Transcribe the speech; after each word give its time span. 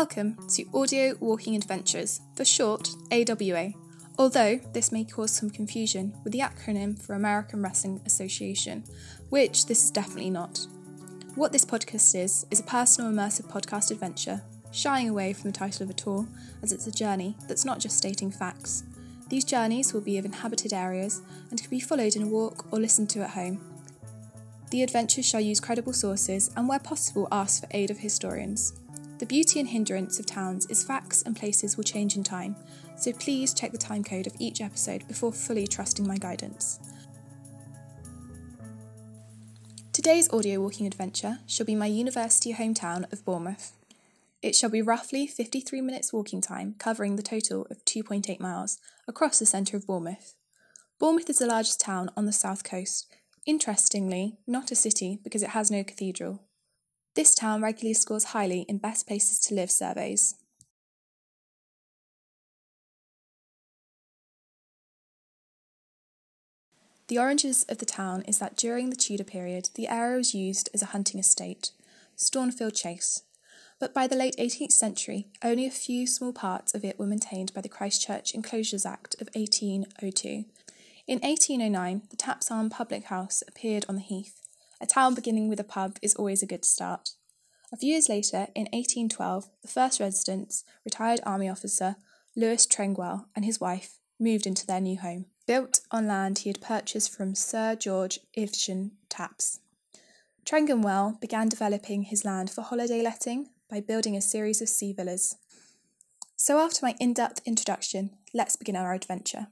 Welcome 0.00 0.36
to 0.48 0.66
Audio 0.74 1.14
Walking 1.20 1.56
Adventures, 1.56 2.20
for 2.34 2.44
short 2.44 2.90
AWA, 3.10 3.72
although 4.18 4.60
this 4.74 4.92
may 4.92 5.04
cause 5.04 5.30
some 5.30 5.48
confusion 5.48 6.14
with 6.22 6.34
the 6.34 6.40
acronym 6.40 7.00
for 7.00 7.14
American 7.14 7.62
Wrestling 7.62 8.02
Association, 8.04 8.84
which 9.30 9.64
this 9.64 9.84
is 9.84 9.90
definitely 9.90 10.28
not. 10.28 10.66
What 11.34 11.50
this 11.50 11.64
podcast 11.64 12.14
is, 12.14 12.44
is 12.50 12.60
a 12.60 12.64
personal 12.64 13.10
immersive 13.10 13.50
podcast 13.50 13.90
adventure, 13.90 14.42
shying 14.70 15.08
away 15.08 15.32
from 15.32 15.50
the 15.50 15.56
title 15.56 15.84
of 15.84 15.88
a 15.88 15.94
tour, 15.94 16.28
as 16.62 16.72
it's 16.72 16.86
a 16.86 16.92
journey 16.92 17.34
that's 17.48 17.64
not 17.64 17.80
just 17.80 17.96
stating 17.96 18.30
facts. 18.30 18.84
These 19.30 19.44
journeys 19.44 19.94
will 19.94 20.02
be 20.02 20.18
of 20.18 20.26
inhabited 20.26 20.74
areas 20.74 21.22
and 21.50 21.58
can 21.58 21.70
be 21.70 21.80
followed 21.80 22.16
in 22.16 22.24
a 22.24 22.28
walk 22.28 22.70
or 22.70 22.78
listened 22.78 23.08
to 23.10 23.22
at 23.22 23.30
home. 23.30 23.64
The 24.70 24.82
adventures 24.82 25.24
shall 25.26 25.40
use 25.40 25.58
credible 25.58 25.94
sources 25.94 26.50
and, 26.54 26.68
where 26.68 26.80
possible, 26.80 27.28
ask 27.32 27.62
for 27.62 27.68
aid 27.70 27.90
of 27.90 28.00
historians. 28.00 28.74
The 29.18 29.26
beauty 29.26 29.60
and 29.60 29.68
hindrance 29.68 30.18
of 30.18 30.26
towns 30.26 30.66
is 30.66 30.84
facts 30.84 31.22
and 31.22 31.34
places 31.34 31.76
will 31.76 31.84
change 31.84 32.16
in 32.16 32.22
time, 32.22 32.54
so 32.98 33.12
please 33.12 33.54
check 33.54 33.72
the 33.72 33.78
time 33.78 34.04
code 34.04 34.26
of 34.26 34.34
each 34.38 34.60
episode 34.60 35.08
before 35.08 35.32
fully 35.32 35.66
trusting 35.66 36.06
my 36.06 36.18
guidance. 36.18 36.78
Today's 39.94 40.30
audio 40.30 40.60
walking 40.60 40.86
adventure 40.86 41.38
shall 41.46 41.64
be 41.64 41.74
my 41.74 41.86
university 41.86 42.52
hometown 42.52 43.10
of 43.10 43.24
Bournemouth. 43.24 43.72
It 44.42 44.54
shall 44.54 44.68
be 44.68 44.82
roughly 44.82 45.26
53 45.26 45.80
minutes 45.80 46.12
walking 46.12 46.42
time, 46.42 46.74
covering 46.78 47.16
the 47.16 47.22
total 47.22 47.66
of 47.70 47.82
2.8 47.86 48.38
miles 48.38 48.78
across 49.08 49.38
the 49.38 49.46
centre 49.46 49.78
of 49.78 49.86
Bournemouth. 49.86 50.34
Bournemouth 50.98 51.30
is 51.30 51.38
the 51.38 51.46
largest 51.46 51.80
town 51.80 52.10
on 52.18 52.26
the 52.26 52.32
south 52.32 52.64
coast. 52.64 53.06
Interestingly, 53.46 54.36
not 54.46 54.70
a 54.70 54.74
city 54.74 55.18
because 55.24 55.42
it 55.42 55.50
has 55.50 55.70
no 55.70 55.82
cathedral. 55.82 56.45
This 57.16 57.34
town 57.34 57.62
regularly 57.62 57.94
scores 57.94 58.24
highly 58.24 58.66
in 58.68 58.76
Best 58.76 59.06
Places 59.08 59.38
to 59.40 59.54
Live 59.54 59.70
surveys. 59.70 60.34
The 67.08 67.18
oranges 67.18 67.64
of 67.70 67.78
the 67.78 67.86
town 67.86 68.20
is 68.28 68.38
that 68.38 68.56
during 68.56 68.90
the 68.90 68.96
Tudor 68.96 69.24
period, 69.24 69.70
the 69.76 69.88
area 69.88 70.18
was 70.18 70.34
used 70.34 70.68
as 70.74 70.82
a 70.82 70.86
hunting 70.86 71.18
estate, 71.18 71.70
Stourfield 72.18 72.76
Chase. 72.76 73.22
But 73.78 73.94
by 73.94 74.06
the 74.06 74.16
late 74.16 74.36
18th 74.36 74.72
century, 74.72 75.28
only 75.42 75.64
a 75.64 75.70
few 75.70 76.06
small 76.06 76.34
parts 76.34 76.74
of 76.74 76.84
it 76.84 76.98
were 76.98 77.06
maintained 77.06 77.54
by 77.54 77.62
the 77.62 77.70
Christchurch 77.70 78.34
Enclosures 78.34 78.84
Act 78.84 79.14
of 79.22 79.30
1802. 79.32 80.44
In 81.06 81.20
1809, 81.20 82.02
the 82.10 82.16
Tapps 82.16 82.50
Arm 82.50 82.68
Public 82.68 83.04
House 83.04 83.42
appeared 83.48 83.86
on 83.88 83.94
the 83.94 84.02
heath, 84.02 84.45
a 84.80 84.86
town 84.86 85.14
beginning 85.14 85.48
with 85.48 85.60
a 85.60 85.64
pub 85.64 85.98
is 86.02 86.14
always 86.14 86.42
a 86.42 86.46
good 86.46 86.64
start. 86.64 87.10
A 87.72 87.76
few 87.76 87.92
years 87.92 88.08
later, 88.08 88.48
in 88.54 88.68
1812, 88.72 89.48
the 89.62 89.68
first 89.68 90.00
residents, 90.00 90.64
retired 90.84 91.20
army 91.24 91.48
officer 91.48 91.96
Lewis 92.36 92.66
Tregonwell 92.66 93.26
and 93.34 93.44
his 93.44 93.60
wife, 93.60 93.98
moved 94.20 94.46
into 94.46 94.66
their 94.66 94.80
new 94.80 94.98
home, 94.98 95.26
built 95.46 95.80
on 95.90 96.06
land 96.06 96.40
he 96.40 96.50
had 96.50 96.60
purchased 96.60 97.14
from 97.14 97.34
Sir 97.34 97.74
George 97.74 98.20
Ivison 98.36 98.92
Tapps. 99.08 99.60
Tregonwell 100.44 101.20
began 101.20 101.48
developing 101.48 102.04
his 102.04 102.24
land 102.24 102.50
for 102.50 102.62
holiday 102.62 103.02
letting 103.02 103.48
by 103.68 103.80
building 103.80 104.16
a 104.16 104.20
series 104.20 104.62
of 104.62 104.68
sea 104.68 104.92
villas. 104.92 105.36
So, 106.36 106.60
after 106.60 106.84
my 106.84 106.94
in 107.00 107.14
depth 107.14 107.40
introduction, 107.46 108.10
let's 108.32 108.56
begin 108.56 108.76
our 108.76 108.92
adventure. 108.92 109.48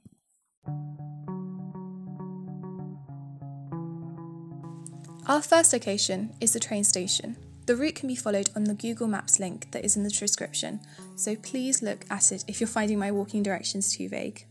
Our 5.26 5.40
first 5.40 5.72
location 5.72 6.34
is 6.38 6.52
the 6.52 6.60
train 6.60 6.84
station. 6.84 7.38
The 7.64 7.76
route 7.76 7.94
can 7.94 8.08
be 8.08 8.14
followed 8.14 8.50
on 8.54 8.64
the 8.64 8.74
Google 8.74 9.06
Maps 9.06 9.40
link 9.40 9.70
that 9.70 9.82
is 9.82 9.96
in 9.96 10.02
the 10.02 10.10
description, 10.10 10.80
so 11.16 11.34
please 11.34 11.80
look 11.80 12.04
at 12.10 12.30
it 12.30 12.44
if 12.46 12.60
you're 12.60 12.68
finding 12.68 12.98
my 12.98 13.10
walking 13.10 13.42
directions 13.42 13.96
too 13.96 14.10
vague. 14.10 14.44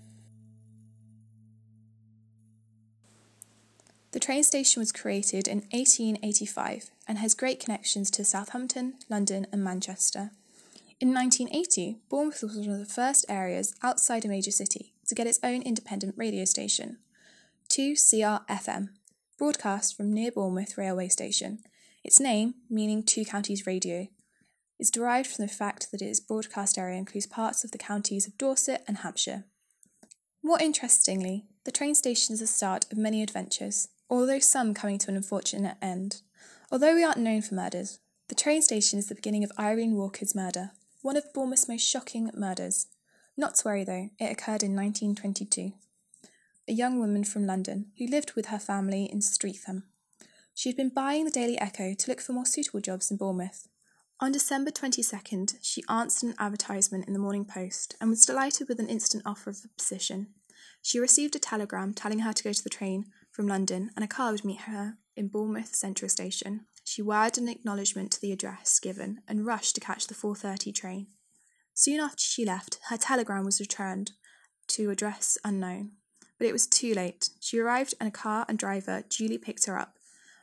The 4.14 4.20
train 4.20 4.44
station 4.44 4.80
was 4.80 4.92
created 4.92 5.48
in 5.48 5.60
1885 5.70 6.90
and 7.08 7.20
has 7.20 7.36
great 7.36 7.60
connections 7.60 8.10
to 8.10 8.26
Southampton, 8.26 8.96
London, 9.10 9.46
and 9.52 9.64
Manchester. 9.64 10.32
In 11.00 11.14
1980, 11.14 12.00
Bournemouth 12.10 12.42
was 12.42 12.58
one 12.58 12.70
of 12.70 12.80
the 12.80 12.92
first 12.92 13.26
areas 13.30 13.76
outside 13.84 14.26
a 14.26 14.28
major 14.28 14.52
city 14.52 14.94
to 15.08 15.14
get 15.14 15.28
its 15.28 15.40
own 15.44 15.62
independent 15.62 16.16
radio 16.18 16.46
station, 16.46 16.98
2CR 17.70 18.48
FM 18.48 18.90
broadcast 19.38 19.96
from 19.96 20.14
near 20.14 20.32
Bournemouth 20.32 20.78
railway 20.78 21.08
station. 21.08 21.60
Its 22.04 22.20
name, 22.20 22.56
meaning 22.70 23.04
Two 23.04 23.26
Counties 23.26 23.66
Radio, 23.66 24.08
is 24.80 24.90
derived 24.90 25.28
from 25.28 25.46
the 25.46 25.54
fact 25.54 25.92
that 25.92 26.02
its 26.02 26.20
broadcast 26.20 26.78
area 26.78 26.98
includes 26.98 27.26
parts 27.26 27.64
of 27.64 27.72
the 27.72 27.78
counties 27.78 28.28
of 28.28 28.38
Dorset 28.38 28.84
and 28.88 28.98
Hampshire. 28.98 29.46
More 30.44 30.60
interestingly, 30.62 31.46
the 31.64 31.72
train 31.72 31.96
station 31.96 32.34
is 32.34 32.42
the 32.42 32.48
start 32.48 32.86
of 32.92 32.98
many 32.98 33.24
adventures, 33.24 33.88
although 34.10 34.40
some 34.40 34.74
coming 34.74 34.98
to 35.00 35.10
an 35.10 35.16
unfortunate 35.16 35.78
end. 35.82 36.22
Although 36.72 36.96
we 36.96 37.04
aren't 37.04 37.20
known 37.20 37.42
for 37.42 37.56
murders, 37.56 38.00
the 38.28 38.36
train 38.36 38.62
station 38.62 39.00
is 39.00 39.08
the 39.08 39.16
beginning 39.16 39.44
of 39.44 39.52
Irene 39.58 39.96
Walker's 39.96 40.36
murder, 40.36 40.72
one 41.02 41.16
of 41.16 41.32
Bournemouth's 41.34 41.70
most 41.70 41.88
shocking 41.88 42.30
murders. 42.34 42.88
Not 43.38 43.56
to 43.56 43.68
worry 43.68 43.84
though, 43.84 44.10
it 44.20 44.32
occurred 44.32 44.64
in 44.64 44.76
1922 44.76 45.74
a 46.68 46.74
young 46.74 46.98
woman 46.98 47.24
from 47.24 47.46
London 47.46 47.88
who 47.98 48.08
lived 48.08 48.34
with 48.36 48.48
her 48.48 48.60
family 48.60 49.10
in 49.12 49.22
Streatham. 49.22 49.84
She 50.54 50.70
had 50.70 50.78
been 50.78 50.90
buying 50.90 51.26
the 51.26 51.32
Daily 51.32 51.60
Echo 51.60 51.94
to 51.94 52.10
look 52.10 52.22
for 52.22 52.34
more 52.34 52.46
suitable 52.46 52.80
jobs 52.80 53.12
in 53.12 53.18
Bournemouth. 53.18 53.68
On 54.20 54.32
December 54.32 54.72
22nd, 54.72 55.56
she 55.62 55.84
answered 55.90 56.30
an 56.30 56.36
advertisement 56.40 57.06
in 57.08 57.14
the 57.14 57.20
Morning 57.20 57.44
Post 57.44 57.96
and 58.00 58.10
was 58.10 58.26
delighted 58.26 58.70
with 58.70 58.80
an 58.80 58.88
instant 58.88 59.24
offer 59.26 59.50
of 59.50 59.62
the 59.62 59.68
position. 59.78 60.28
She 60.82 61.00
received 61.00 61.36
a 61.36 61.40
telegram 61.40 61.94
telling 61.94 62.20
her 62.20 62.32
to 62.32 62.44
go 62.44 62.54
to 62.54 62.64
the 62.64 62.70
train 62.70 63.06
from 63.32 63.48
London 63.48 63.90
and 63.96 64.06
a 64.06 64.08
car 64.08 64.32
would 64.32 64.46
meet 64.46 64.62
her 64.62 64.98
in 65.18 65.28
Bournemouth 65.28 65.76
Central 65.76 66.08
Station. 66.08 66.66
She 66.86 67.02
wired 67.02 67.38
an 67.38 67.50
acknowledgement 67.50 68.12
to 68.12 68.22
the 68.22 68.32
address 68.32 68.80
given 68.80 69.22
and 69.28 69.46
rushed 69.46 69.76
to 69.76 69.82
catch 69.82 70.08
the 70.08 70.14
4:30 70.14 70.72
train. 70.74 71.08
Soon 71.74 72.00
after 72.00 72.22
she 72.22 72.46
left, 72.46 72.80
her 72.90 72.98
telegram 72.98 73.44
was 73.44 73.60
returned 73.60 74.12
to 74.68 74.92
address 74.92 75.38
unknown 75.44 75.94
but 76.44 76.50
it 76.50 76.52
was 76.52 76.68
too 76.68 76.94
late. 76.94 77.30
She 77.40 77.58
arrived 77.58 77.94
and 78.02 78.10
a 78.10 78.12
car 78.12 78.46
and 78.50 78.58
driver 78.58 79.06
duly 79.08 79.38
picked 79.38 79.66
her 79.66 79.80
up. 79.80 79.96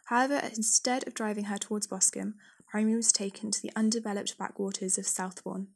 However, 0.06 0.40
instead 0.56 1.06
of 1.06 1.12
driving 1.12 1.44
her 1.44 1.58
towards 1.58 1.88
Boscombe, 1.88 2.36
Irene 2.74 2.96
was 2.96 3.12
taken 3.12 3.50
to 3.50 3.60
the 3.60 3.70
undeveloped 3.76 4.38
backwaters 4.38 4.96
of 4.96 5.06
Southbourne. 5.06 5.66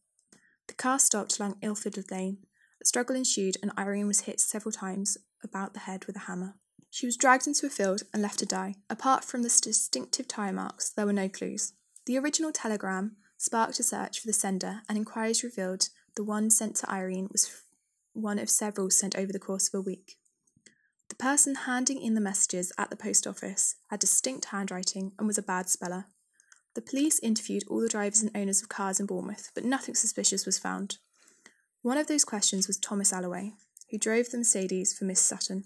The 0.67 0.73
car 0.73 0.99
stopped 0.99 1.39
along 1.39 1.57
Iford 1.61 2.11
Lane. 2.11 2.39
A 2.81 2.87
struggle 2.87 3.15
ensued, 3.15 3.59
and 3.63 3.71
Irene 3.77 4.07
was 4.07 4.21
hit 4.21 4.41
several 4.41 4.73
times 4.73 5.19
about 5.43 5.75
the 5.75 5.81
head 5.81 6.07
with 6.07 6.17
a 6.17 6.21
hammer. 6.21 6.55
She 6.89 7.05
was 7.05 7.19
dragged 7.19 7.47
into 7.47 7.67
a 7.67 7.69
field 7.69 8.05
and 8.15 8.23
left 8.23 8.39
to 8.39 8.47
die. 8.47 8.77
Apart 8.89 9.25
from 9.25 9.43
the 9.43 9.55
distinctive 9.63 10.27
tyre 10.27 10.55
marks, 10.55 10.89
there 10.89 11.05
were 11.05 11.13
no 11.13 11.29
clues. 11.29 11.75
The 12.07 12.17
original 12.17 12.51
telegram 12.51 13.17
sparked 13.37 13.79
a 13.79 13.83
search 13.83 14.21
for 14.21 14.27
the 14.27 14.33
sender, 14.33 14.81
and 14.89 14.97
inquiries 14.97 15.45
revealed 15.45 15.91
the 16.17 16.25
one 16.25 16.49
sent 16.51 16.77
to 16.77 16.91
Irene 16.91 17.29
was 17.31 17.64
one 18.15 18.39
of 18.39 18.49
several 18.49 18.91
sent 18.91 19.17
over 19.17 19.33
the 19.33 19.39
course 19.39 19.69
of 19.69 19.79
a 19.79 19.83
week. 19.83 20.17
The 21.09 21.17
person 21.17 21.55
handing 21.55 22.01
in 22.01 22.15
the 22.15 22.21
messages 22.21 22.73
at 22.79 22.91
the 22.91 22.97
post 22.97 23.27
office 23.27 23.77
had 23.91 24.01
distinct 24.01 24.47
handwriting 24.47 25.13
and 25.19 25.27
was 25.27 25.39
a 25.39 25.43
bad 25.43 25.69
speller. 25.69 26.07
The 26.75 26.81
police 26.81 27.21
interviewed 27.21 27.65
all 27.69 27.81
the 27.81 27.89
drivers 27.89 28.23
and 28.23 28.35
owners 28.35 28.63
of 28.63 28.69
cars 28.69 28.99
in 28.99 29.07
Bournemouth, 29.07 29.51
but 29.55 29.65
nothing 29.65 29.95
suspicious 29.95 30.47
was 30.47 30.59
found. 30.59 30.99
One 31.83 31.99
of 31.99 32.07
those 32.07 32.25
questions 32.25 32.67
was 32.67 32.79
Thomas 32.79 33.13
Allaway, 33.13 33.53
who 33.91 33.99
drove 33.99 34.31
the 34.31 34.39
Mercedes 34.39 34.97
for 34.97 35.05
Miss 35.05 35.21
Sutton, 35.21 35.65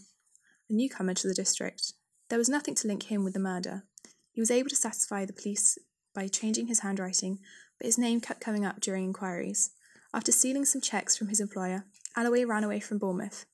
a 0.68 0.72
newcomer 0.72 1.14
to 1.14 1.28
the 1.28 1.34
district. 1.34 1.92
There 2.28 2.38
was 2.38 2.48
nothing 2.48 2.74
to 2.74 2.88
link 2.88 3.04
him 3.04 3.24
with 3.24 3.32
the 3.34 3.40
murder. 3.40 3.84
He 4.32 4.40
was 4.40 4.50
able 4.50 4.68
to 4.68 4.76
satisfy 4.76 5.24
the 5.24 5.32
police 5.32 5.78
by 6.14 6.28
changing 6.28 6.66
his 6.66 6.80
handwriting, 6.80 7.38
but 7.78 7.86
his 7.86 7.96
name 7.96 8.20
kept 8.20 8.40
coming 8.40 8.64
up 8.64 8.80
during 8.80 9.04
inquiries. 9.04 9.70
After 10.18 10.32
stealing 10.32 10.64
some 10.64 10.80
checks 10.80 11.16
from 11.16 11.28
his 11.28 11.38
employer, 11.38 11.84
Allaway 12.16 12.44
ran 12.44 12.64
away 12.64 12.80
from 12.80 12.98
Bournemouth. 12.98 13.46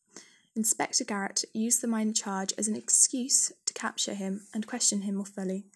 Inspector 0.56 1.04
Garrett 1.04 1.44
used 1.52 1.82
the 1.82 1.86
minor 1.86 2.14
charge 2.14 2.54
as 2.56 2.68
an 2.68 2.74
excuse 2.74 3.52
to 3.66 3.74
capture 3.74 4.14
him 4.14 4.46
and 4.54 4.66
question 4.66 5.02
him 5.02 5.16
more 5.16 5.26
fully. 5.26 5.66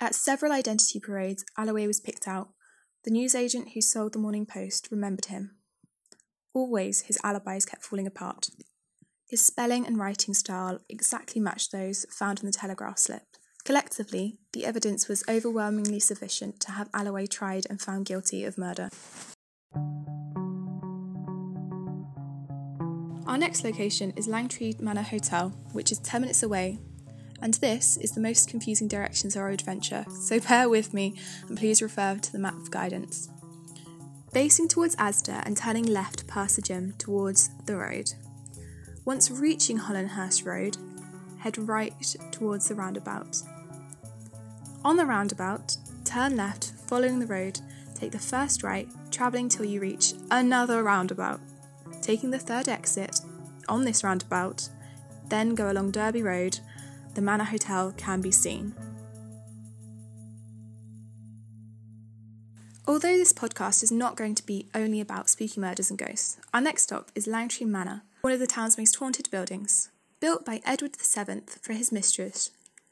At 0.00 0.14
several 0.14 0.52
identity 0.52 1.00
parades, 1.00 1.44
Allaway 1.58 1.86
was 1.86 2.00
picked 2.00 2.26
out. 2.26 2.48
The 3.04 3.10
newsagent 3.10 3.72
who 3.74 3.82
sold 3.82 4.14
the 4.14 4.18
Morning 4.18 4.46
Post 4.46 4.88
remembered 4.90 5.26
him. 5.26 5.56
Always 6.54 7.02
his 7.02 7.18
alibis 7.22 7.66
kept 7.66 7.84
falling 7.84 8.06
apart. 8.06 8.48
His 9.28 9.44
spelling 9.44 9.86
and 9.86 9.98
writing 9.98 10.32
style 10.32 10.78
exactly 10.88 11.42
matched 11.42 11.72
those 11.72 12.06
found 12.08 12.40
on 12.40 12.46
the 12.46 12.52
telegraph 12.52 12.98
slip. 12.98 13.36
Collectively, 13.64 14.38
the 14.52 14.64
evidence 14.64 15.06
was 15.06 15.22
overwhelmingly 15.28 16.00
sufficient 16.00 16.58
to 16.60 16.72
have 16.72 16.90
Allaway 16.90 17.28
tried 17.28 17.64
and 17.70 17.80
found 17.80 18.06
guilty 18.06 18.44
of 18.44 18.58
murder. 18.58 18.88
Our 23.24 23.38
next 23.38 23.62
location 23.62 24.12
is 24.16 24.26
Langtry 24.26 24.78
Manor 24.80 25.02
Hotel, 25.02 25.50
which 25.72 25.92
is 25.92 25.98
10 26.00 26.22
minutes 26.22 26.42
away. 26.42 26.78
and 27.40 27.54
this 27.54 27.96
is 27.96 28.12
the 28.12 28.20
most 28.20 28.48
confusing 28.48 28.86
directions 28.86 29.34
of 29.34 29.42
our 29.42 29.50
adventure, 29.50 30.04
so 30.20 30.38
bear 30.38 30.68
with 30.68 30.94
me 30.94 31.14
and 31.48 31.58
please 31.58 31.82
refer 31.82 32.16
to 32.16 32.32
the 32.32 32.38
map 32.38 32.54
of 32.54 32.70
guidance. 32.70 33.28
Facing 34.32 34.68
towards 34.68 34.94
Asda 34.96 35.44
and 35.44 35.56
turning 35.56 35.84
left 35.84 36.26
past 36.28 36.54
the 36.56 36.62
gym 36.62 36.94
towards 36.98 37.50
the 37.66 37.76
road. 37.76 38.12
Once 39.04 39.30
reaching 39.30 39.78
Holdenhurst 39.78 40.46
Road, 40.46 40.76
head 41.38 41.58
right 41.58 41.92
towards 42.30 42.68
the 42.68 42.74
roundabout. 42.76 43.42
On 44.84 44.96
the 44.96 45.06
roundabout, 45.06 45.76
turn 46.04 46.36
left 46.36 46.72
following 46.86 47.20
the 47.20 47.26
road, 47.26 47.60
take 47.94 48.10
the 48.10 48.18
first 48.18 48.64
right, 48.64 48.88
travelling 49.12 49.48
till 49.48 49.64
you 49.64 49.80
reach 49.80 50.14
another 50.30 50.82
roundabout. 50.82 51.40
Taking 52.00 52.32
the 52.32 52.38
third 52.38 52.68
exit 52.68 53.20
on 53.68 53.84
this 53.84 54.02
roundabout, 54.02 54.68
then 55.28 55.54
go 55.54 55.70
along 55.70 55.92
Derby 55.92 56.22
Road, 56.22 56.58
the 57.14 57.22
Manor 57.22 57.44
Hotel 57.44 57.92
can 57.96 58.20
be 58.20 58.32
seen. 58.32 58.74
Although 62.88 63.16
this 63.16 63.32
podcast 63.32 63.84
is 63.84 63.92
not 63.92 64.16
going 64.16 64.34
to 64.34 64.44
be 64.44 64.66
only 64.74 65.00
about 65.00 65.30
spooky 65.30 65.60
murders 65.60 65.90
and 65.90 65.98
ghosts, 65.98 66.38
our 66.52 66.60
next 66.60 66.82
stop 66.82 67.12
is 67.14 67.28
Langtry 67.28 67.66
Manor, 67.68 68.02
one 68.22 68.32
of 68.32 68.40
the 68.40 68.48
town's 68.48 68.76
most 68.76 68.96
haunted 68.96 69.30
buildings, 69.30 69.90
built 70.18 70.44
by 70.44 70.60
Edward 70.66 70.96
VII 70.96 71.42
for 71.60 71.72
his 71.72 71.92
mistress, 71.92 72.50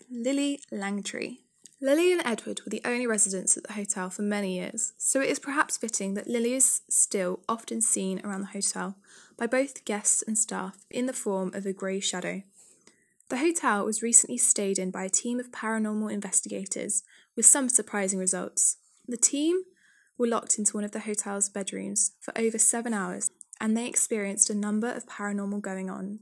Lillie 0.08 0.60
Langtry. 0.72 1.38
Lillie 1.82 2.12
and 2.12 2.20
Edward 2.26 2.60
were 2.60 2.68
the 2.68 2.82
only 2.84 3.06
residents 3.06 3.56
at 3.56 3.64
the 3.64 3.72
hotel 3.72 4.10
for 4.10 4.20
many 4.20 4.58
years, 4.58 4.92
so 4.98 5.22
it 5.22 5.30
is 5.30 5.38
perhaps 5.38 5.78
fitting 5.78 6.12
that 6.12 6.28
Lillie 6.28 6.52
is 6.52 6.82
still 6.90 7.40
often 7.48 7.80
seen 7.80 8.20
around 8.22 8.42
the 8.42 8.46
hotel 8.48 8.96
by 9.38 9.46
both 9.46 9.86
guests 9.86 10.20
and 10.20 10.36
staff 10.36 10.84
in 10.90 11.06
the 11.06 11.14
form 11.14 11.50
of 11.54 11.64
a 11.64 11.72
grey 11.72 11.98
shadow. 11.98 12.42
The 13.30 13.38
hotel 13.38 13.86
was 13.86 14.02
recently 14.02 14.36
stayed 14.36 14.78
in 14.78 14.90
by 14.90 15.04
a 15.04 15.08
team 15.08 15.40
of 15.40 15.52
paranormal 15.52 16.12
investigators 16.12 17.02
with 17.34 17.46
some 17.46 17.70
surprising 17.70 18.18
results. 18.18 18.76
The 19.08 19.16
team 19.16 19.62
were 20.18 20.26
locked 20.26 20.58
into 20.58 20.76
one 20.76 20.84
of 20.84 20.92
the 20.92 21.00
hotel's 21.00 21.48
bedrooms 21.48 22.12
for 22.20 22.36
over 22.36 22.58
seven 22.58 22.92
hours 22.92 23.30
and 23.58 23.74
they 23.74 23.86
experienced 23.86 24.50
a 24.50 24.54
number 24.54 24.90
of 24.90 25.06
paranormal 25.06 25.62
going 25.62 25.88
on, 25.88 26.18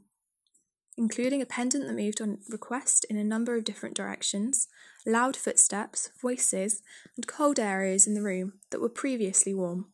including 0.98 1.40
a 1.40 1.46
pendant 1.46 1.86
that 1.86 1.94
moved 1.94 2.20
on 2.20 2.38
request 2.48 3.06
in 3.08 3.16
a 3.16 3.24
number 3.24 3.54
of 3.54 3.64
different 3.64 3.94
directions, 3.94 4.68
loud 5.06 5.36
footsteps, 5.36 6.10
voices, 6.20 6.82
and 7.16 7.26
cold 7.26 7.58
areas 7.58 8.06
in 8.06 8.14
the 8.14 8.22
room 8.22 8.54
that 8.70 8.80
were 8.80 8.88
previously 8.88 9.54
warm. 9.54 9.86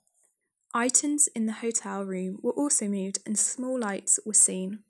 Items 0.72 1.28
in 1.36 1.46
the 1.46 1.52
hotel 1.52 2.02
room 2.04 2.38
were 2.42 2.52
also 2.52 2.88
moved 2.88 3.18
and 3.24 3.38
small 3.38 3.78
lights 3.78 4.18
were 4.26 4.34
seen. 4.34 4.80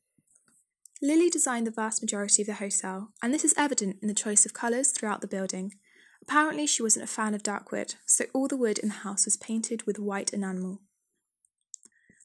Lillie 1.02 1.28
designed 1.28 1.66
the 1.66 1.70
vast 1.70 2.00
majority 2.00 2.42
of 2.42 2.46
the 2.46 2.54
hotel, 2.54 3.10
and 3.20 3.34
this 3.34 3.44
is 3.44 3.52
evident 3.58 3.96
in 4.00 4.08
the 4.08 4.14
choice 4.14 4.46
of 4.46 4.54
colours 4.54 4.92
throughout 4.92 5.20
the 5.20 5.26
building. 5.26 5.74
Apparently, 6.22 6.66
she 6.66 6.82
wasn't 6.82 7.04
a 7.04 7.08
fan 7.08 7.34
of 7.34 7.42
dark 7.42 7.70
wood, 7.70 7.96
so 8.06 8.24
all 8.32 8.48
the 8.48 8.56
wood 8.56 8.78
in 8.78 8.88
the 8.88 8.94
house 8.94 9.26
was 9.26 9.36
painted 9.36 9.82
with 9.82 9.98
white 9.98 10.32
enamel. 10.32 10.80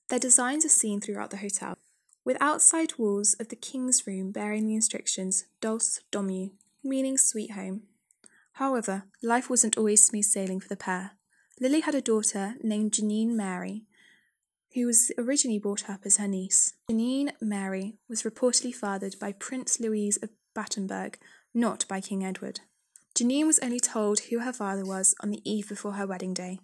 Their 0.07 0.19
designs 0.19 0.63
are 0.63 0.69
seen 0.69 1.01
throughout 1.01 1.31
the 1.31 1.37
hotel, 1.37 1.77
with 2.29 2.37
outside 2.39 2.93
walls 2.99 3.33
of 3.39 3.49
the 3.49 3.55
king's 3.55 4.05
room 4.05 4.29
bearing 4.31 4.67
the 4.67 4.75
instructions 4.75 5.45
Dulce 5.61 6.01
Domu, 6.11 6.51
meaning 6.83 7.17
sweet 7.17 7.53
home. 7.53 7.81
However, 8.53 9.05
life 9.23 9.49
wasn't 9.49 9.79
always 9.79 10.05
smooth 10.05 10.25
sailing 10.25 10.59
for 10.59 10.67
the 10.67 10.75
pair. 10.75 11.13
Lillie 11.59 11.79
had 11.79 11.95
a 11.95 12.01
daughter 12.01 12.53
named 12.61 12.91
Janine 12.91 13.29
Mary, 13.35 13.85
who 14.75 14.85
was 14.85 15.11
originally 15.17 15.57
brought 15.57 15.89
up 15.89 16.01
as 16.05 16.17
her 16.17 16.27
niece. 16.27 16.75
Janine 16.91 17.31
Mary 17.41 17.95
was 18.07 18.21
reportedly 18.21 18.75
fathered 18.75 19.15
by 19.19 19.31
Prince 19.31 19.79
Louis 19.79 20.15
of 20.21 20.29
Battenberg, 20.53 21.17
not 21.51 21.87
by 21.87 21.99
King 21.99 22.23
Edward. 22.23 22.59
Janine 23.15 23.47
was 23.47 23.57
only 23.63 23.79
told 23.79 24.19
who 24.19 24.41
her 24.41 24.53
father 24.53 24.85
was 24.85 25.15
on 25.23 25.31
the 25.31 25.41
eve 25.49 25.67
before 25.67 25.93
her 25.93 26.05
wedding 26.05 26.35
day. 26.35 26.59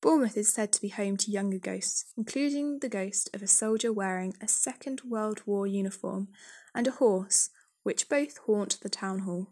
Bournemouth 0.00 0.36
is 0.36 0.52
said 0.52 0.72
to 0.72 0.80
be 0.80 0.88
home 0.88 1.16
to 1.16 1.30
younger 1.30 1.58
ghosts, 1.58 2.04
including 2.16 2.80
the 2.80 2.88
ghost 2.88 3.30
of 3.34 3.42
a 3.42 3.46
soldier 3.46 3.92
wearing 3.92 4.34
a 4.40 4.48
Second 4.48 5.00
World 5.08 5.42
War 5.46 5.66
uniform 5.66 6.28
and 6.74 6.86
a 6.86 6.92
horse, 6.92 7.50
which 7.82 8.08
both 8.08 8.38
haunt 8.46 8.78
the 8.82 8.90
town 8.90 9.20
hall. 9.20 9.48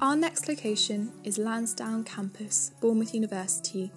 Our 0.00 0.16
next 0.16 0.48
location 0.48 1.12
is 1.24 1.38
Lansdowne 1.38 2.04
Campus, 2.04 2.72
Bournemouth 2.80 3.14
University. 3.14 3.92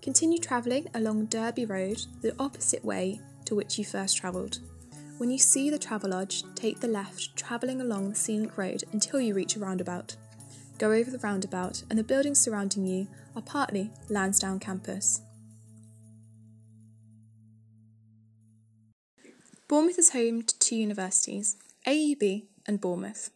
Continue 0.00 0.38
travelling 0.38 0.88
along 0.94 1.26
Derby 1.26 1.64
Road 1.64 2.04
the 2.22 2.34
opposite 2.40 2.84
way 2.84 3.20
to 3.44 3.54
which 3.54 3.78
you 3.78 3.84
first 3.84 4.16
travelled. 4.16 4.58
When 5.18 5.30
you 5.30 5.38
see 5.38 5.70
the 5.70 5.78
Travelodge, 5.78 6.42
take 6.56 6.80
the 6.80 6.88
left, 6.88 7.36
travelling 7.36 7.80
along 7.80 8.08
the 8.08 8.16
scenic 8.16 8.58
road 8.58 8.82
until 8.92 9.20
you 9.20 9.34
reach 9.34 9.54
a 9.54 9.60
roundabout. 9.60 10.16
Go 10.82 10.90
over 10.90 11.12
the 11.12 11.18
roundabout, 11.18 11.84
and 11.88 11.96
the 11.96 12.02
buildings 12.02 12.40
surrounding 12.40 12.84
you 12.86 13.06
are 13.36 13.42
partly 13.42 13.92
Lansdowne 14.08 14.58
Campus. 14.58 15.20
Bournemouth 19.68 19.96
is 19.96 20.10
home 20.10 20.42
to 20.42 20.58
two 20.58 20.74
universities, 20.74 21.56
AUB 21.86 22.46
and 22.66 22.80
Bournemouth. 22.80 23.30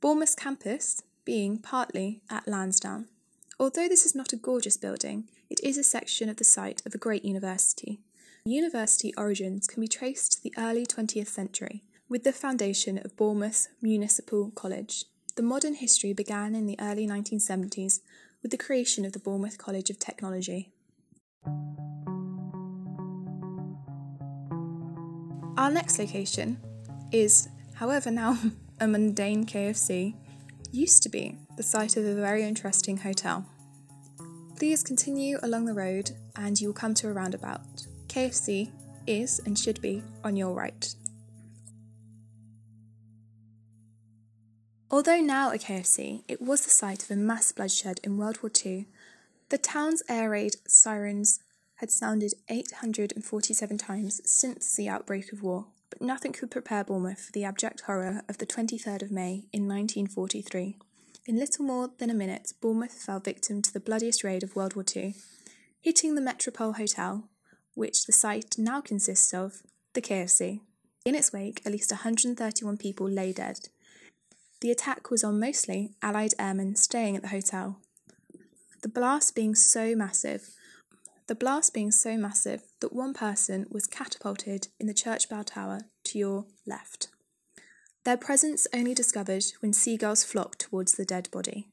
Bournemouth 0.00 0.34
campus 0.36 1.00
being 1.24 1.58
partly 1.58 2.22
at 2.28 2.48
Lansdowne. 2.48 3.06
Although 3.60 3.86
this 3.86 4.04
is 4.04 4.16
not 4.16 4.32
a 4.32 4.36
gorgeous 4.36 4.76
building, 4.76 5.28
it 5.48 5.60
is 5.62 5.78
a 5.78 5.84
section 5.84 6.28
of 6.28 6.38
the 6.38 6.44
site 6.44 6.82
of 6.84 6.92
a 6.92 6.98
great 6.98 7.24
university. 7.24 8.00
University 8.44 9.14
origins 9.16 9.68
can 9.68 9.80
be 9.80 9.86
traced 9.86 10.32
to 10.32 10.42
the 10.42 10.54
early 10.58 10.84
20th 10.84 11.28
century, 11.28 11.84
with 12.08 12.24
the 12.24 12.32
foundation 12.32 12.98
of 12.98 13.16
Bournemouth 13.16 13.68
Municipal 13.80 14.50
College. 14.56 15.04
The 15.36 15.42
modern 15.42 15.74
history 15.74 16.12
began 16.12 16.54
in 16.54 16.66
the 16.66 16.78
early 16.80 17.08
1970s 17.08 18.00
with 18.40 18.52
the 18.52 18.56
creation 18.56 19.04
of 19.04 19.12
the 19.12 19.18
Bournemouth 19.18 19.58
College 19.58 19.90
of 19.90 19.98
Technology. 19.98 20.70
Our 25.56 25.72
next 25.72 25.98
location 25.98 26.60
is, 27.10 27.48
however, 27.74 28.12
now 28.12 28.38
a 28.80 28.86
mundane 28.86 29.44
KFC, 29.44 30.14
used 30.70 31.02
to 31.02 31.08
be 31.08 31.36
the 31.56 31.62
site 31.64 31.96
of 31.96 32.04
a 32.04 32.14
very 32.14 32.44
interesting 32.44 32.98
hotel. 32.98 33.44
Please 34.56 34.84
continue 34.84 35.38
along 35.42 35.64
the 35.64 35.74
road 35.74 36.12
and 36.36 36.60
you 36.60 36.68
will 36.68 36.74
come 36.74 36.94
to 36.94 37.08
a 37.08 37.12
roundabout. 37.12 37.86
KFC 38.06 38.70
is 39.08 39.40
and 39.46 39.58
should 39.58 39.80
be 39.80 40.00
on 40.22 40.36
your 40.36 40.52
right. 40.52 40.94
Although 44.90 45.20
now 45.20 45.50
a 45.50 45.58
KFC, 45.58 46.22
it 46.28 46.42
was 46.42 46.62
the 46.62 46.70
site 46.70 47.02
of 47.02 47.10
a 47.10 47.16
mass 47.16 47.50
bloodshed 47.52 48.00
in 48.04 48.16
World 48.16 48.42
War 48.42 48.50
II. 48.64 48.86
The 49.48 49.58
town's 49.58 50.02
air 50.08 50.30
raid 50.30 50.56
sirens 50.68 51.40
had 51.76 51.90
sounded 51.90 52.34
847 52.48 53.78
times 53.78 54.20
since 54.24 54.76
the 54.76 54.88
outbreak 54.88 55.32
of 55.32 55.42
war, 55.42 55.66
but 55.90 56.02
nothing 56.02 56.32
could 56.32 56.50
prepare 56.50 56.84
Bournemouth 56.84 57.20
for 57.20 57.32
the 57.32 57.44
abject 57.44 57.82
horror 57.82 58.22
of 58.28 58.38
the 58.38 58.46
23rd 58.46 59.02
of 59.02 59.10
May 59.10 59.46
in 59.52 59.66
1943. 59.66 60.76
In 61.26 61.38
little 61.38 61.64
more 61.64 61.90
than 61.98 62.10
a 62.10 62.14
minute, 62.14 62.52
Bournemouth 62.60 62.92
fell 62.92 63.18
victim 63.18 63.62
to 63.62 63.72
the 63.72 63.80
bloodiest 63.80 64.22
raid 64.22 64.42
of 64.42 64.54
World 64.54 64.76
War 64.76 64.84
II, 64.94 65.14
hitting 65.80 66.14
the 66.14 66.20
Metropole 66.20 66.74
Hotel, 66.74 67.24
which 67.74 68.04
the 68.04 68.12
site 68.12 68.56
now 68.58 68.80
consists 68.80 69.32
of, 69.32 69.62
the 69.94 70.02
KFC. 70.02 70.60
In 71.04 71.14
its 71.14 71.32
wake, 71.32 71.62
at 71.64 71.72
least 71.72 71.90
131 71.90 72.76
people 72.76 73.08
lay 73.08 73.32
dead. 73.32 73.68
The 74.64 74.70
attack 74.70 75.10
was 75.10 75.22
on 75.22 75.38
mostly 75.38 75.90
Allied 76.00 76.32
airmen 76.38 76.74
staying 76.76 77.16
at 77.16 77.20
the 77.20 77.28
hotel. 77.28 77.80
The 78.80 78.88
blast 78.88 79.34
being 79.34 79.54
so 79.54 79.94
massive, 79.94 80.54
the 81.26 81.34
blast 81.34 81.74
being 81.74 81.90
so 81.90 82.16
massive 82.16 82.62
that 82.80 82.94
one 82.94 83.12
person 83.12 83.66
was 83.70 83.86
catapulted 83.86 84.68
in 84.80 84.86
the 84.86 84.94
church 84.94 85.28
bell 85.28 85.44
tower 85.44 85.80
to 86.04 86.18
your 86.18 86.46
left. 86.66 87.08
Their 88.06 88.16
presence 88.16 88.66
only 88.72 88.94
discovered 88.94 89.44
when 89.60 89.74
seagulls 89.74 90.24
flocked 90.24 90.60
towards 90.60 90.92
the 90.92 91.04
dead 91.04 91.28
body. 91.30 91.68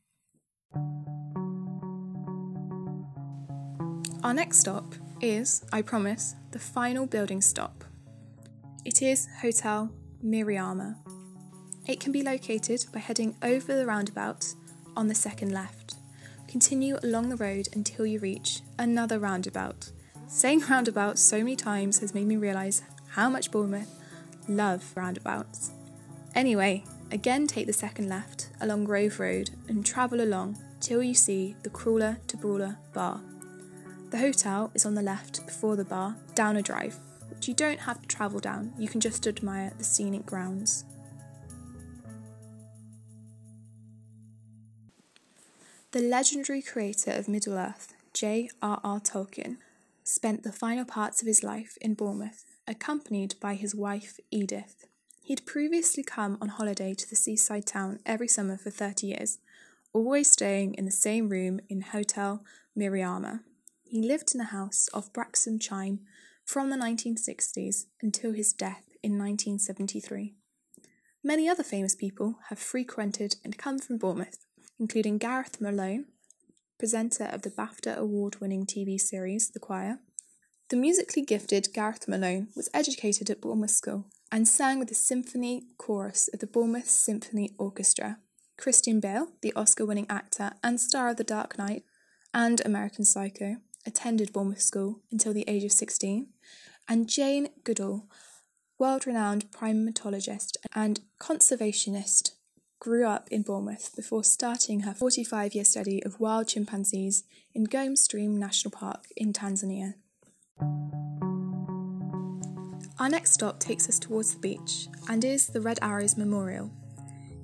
Our 4.21 4.33
next 4.33 4.59
stop 4.59 4.95
is, 5.21 5.63
I 5.71 5.81
promise, 5.81 6.35
the 6.51 6.59
final 6.59 7.05
building 7.05 7.41
stop. 7.41 7.85
It 8.83 9.01
is 9.01 9.29
Hotel 9.41 9.93
Miramar. 10.21 10.97
It 11.87 11.99
can 11.99 12.11
be 12.11 12.21
located 12.21 12.85
by 12.93 12.99
heading 12.99 13.35
over 13.41 13.75
the 13.75 13.85
roundabout 13.85 14.53
on 14.95 15.07
the 15.07 15.15
second 15.15 15.51
left. 15.51 15.95
Continue 16.47 16.97
along 17.01 17.29
the 17.29 17.35
road 17.35 17.69
until 17.73 18.05
you 18.05 18.19
reach 18.19 18.61
another 18.77 19.17
roundabout. 19.17 19.91
Saying 20.27 20.61
roundabout 20.69 21.17
so 21.17 21.39
many 21.39 21.55
times 21.55 21.99
has 21.99 22.13
made 22.13 22.27
me 22.27 22.37
realise 22.37 22.83
how 23.09 23.29
much 23.29 23.51
Bournemouth 23.51 23.93
love 24.47 24.91
roundabouts. 24.95 25.71
Anyway, 26.35 26.83
again 27.11 27.47
take 27.47 27.67
the 27.67 27.73
second 27.73 28.07
left 28.07 28.49
along 28.61 28.85
Grove 28.85 29.19
Road 29.19 29.49
and 29.67 29.85
travel 29.85 30.21
along 30.21 30.57
till 30.79 31.01
you 31.01 31.13
see 31.13 31.55
the 31.63 31.69
Crawler 31.69 32.17
to 32.27 32.37
Brawler 32.37 32.77
bar. 32.93 33.21
The 34.11 34.17
hotel 34.17 34.71
is 34.73 34.85
on 34.85 34.95
the 34.95 35.01
left 35.01 35.45
before 35.45 35.75
the 35.75 35.85
bar, 35.85 36.15
down 36.35 36.57
a 36.57 36.61
drive. 36.61 36.99
which 37.41 37.47
you 37.47 37.53
don't 37.55 37.79
have 37.79 37.99
to 38.01 38.07
travel 38.07 38.39
down, 38.39 38.71
you 38.77 38.87
can 38.87 39.01
just 39.01 39.25
admire 39.25 39.71
the 39.77 39.83
scenic 39.83 40.27
grounds. 40.27 40.85
The 45.91 45.99
legendary 45.99 46.61
creator 46.61 47.11
of 47.11 47.27
Middle 47.27 47.57
Earth, 47.57 47.93
J.R.R. 48.13 49.01
Tolkien, 49.01 49.57
spent 50.05 50.43
the 50.43 50.53
final 50.53 50.85
parts 50.85 51.21
of 51.21 51.27
his 51.27 51.43
life 51.43 51.77
in 51.81 51.95
Bournemouth, 51.95 52.45
accompanied 52.65 53.35
by 53.41 53.55
his 53.55 53.75
wife 53.75 54.17
Edith. 54.31 54.85
He'd 55.21 55.45
previously 55.45 56.01
come 56.01 56.37
on 56.39 56.47
holiday 56.47 56.93
to 56.93 57.09
the 57.09 57.17
seaside 57.17 57.65
town 57.65 57.99
every 58.05 58.29
summer 58.29 58.55
for 58.55 58.69
30 58.69 59.07
years, 59.07 59.39
always 59.91 60.31
staying 60.31 60.75
in 60.75 60.85
the 60.85 60.91
same 60.91 61.27
room 61.27 61.59
in 61.67 61.81
Hotel 61.81 62.41
Miramar. 62.73 63.41
He 63.83 64.01
lived 64.01 64.33
in 64.33 64.37
the 64.37 64.45
house 64.45 64.87
of 64.93 65.11
Branksome 65.11 65.59
Chine 65.59 65.99
from 66.45 66.69
the 66.69 66.77
1960s 66.77 67.87
until 68.01 68.31
his 68.31 68.53
death 68.53 68.95
in 69.03 69.19
1973. 69.19 70.35
Many 71.21 71.49
other 71.49 71.63
famous 71.63 71.95
people 71.95 72.37
have 72.47 72.59
frequented 72.59 73.35
and 73.43 73.57
come 73.57 73.77
from 73.77 73.97
Bournemouth, 73.97 74.45
including 74.81 75.19
Gareth 75.19 75.61
Malone, 75.61 76.05
presenter 76.79 77.25
of 77.25 77.43
the 77.43 77.51
BAFTA 77.51 77.95
award 77.95 78.41
winning 78.41 78.65
TV 78.65 78.99
series 78.99 79.51
The 79.51 79.59
Choir. 79.59 79.99
The 80.71 80.75
musically 80.75 81.21
gifted 81.21 81.71
Gareth 81.71 82.07
Malone 82.07 82.47
was 82.55 82.67
educated 82.73 83.29
at 83.29 83.41
Bournemouth 83.41 83.69
School 83.69 84.07
and 84.31 84.47
sang 84.47 84.79
with 84.79 84.89
the 84.89 84.95
symphony 84.95 85.67
chorus 85.77 86.29
of 86.33 86.39
the 86.39 86.47
Bournemouth 86.47 86.89
Symphony 86.89 87.53
Orchestra. 87.59 88.17
Christian 88.57 88.99
Bale, 88.99 89.27
the 89.43 89.53
Oscar 89.53 89.85
winning 89.85 90.07
actor 90.09 90.53
and 90.63 90.79
star 90.79 91.09
of 91.09 91.17
The 91.17 91.23
Dark 91.23 91.59
Knight 91.59 91.83
and 92.33 92.59
American 92.65 93.05
Psycho, 93.05 93.57
attended 93.85 94.33
Bournemouth 94.33 94.63
School 94.63 95.01
until 95.11 95.33
the 95.33 95.45
age 95.47 95.63
of 95.63 95.71
16, 95.71 96.27
and 96.89 97.07
Jane 97.07 97.49
Goodall, 97.63 98.07
world 98.79 99.05
renowned 99.05 99.51
primatologist 99.51 100.57
and 100.73 101.01
conservationist, 101.19 102.31
grew 102.81 103.05
up 103.05 103.27
in 103.29 103.43
Bournemouth 103.43 103.95
before 103.95 104.23
starting 104.23 104.79
her 104.79 104.93
45 104.95 105.53
year 105.53 105.63
study 105.63 106.03
of 106.03 106.19
wild 106.19 106.47
chimpanzees 106.47 107.23
in 107.53 107.65
Gombe 107.65 107.95
Stream 107.95 108.39
National 108.39 108.71
Park 108.71 109.05
in 109.15 109.31
Tanzania. 109.31 109.93
Our 112.99 113.07
next 113.07 113.33
stop 113.33 113.59
takes 113.59 113.87
us 113.87 113.99
towards 113.99 114.33
the 114.33 114.39
beach 114.39 114.87
and 115.07 115.23
is 115.23 115.45
the 115.45 115.61
Red 115.61 115.77
Arrows 115.83 116.17
Memorial. 116.17 116.71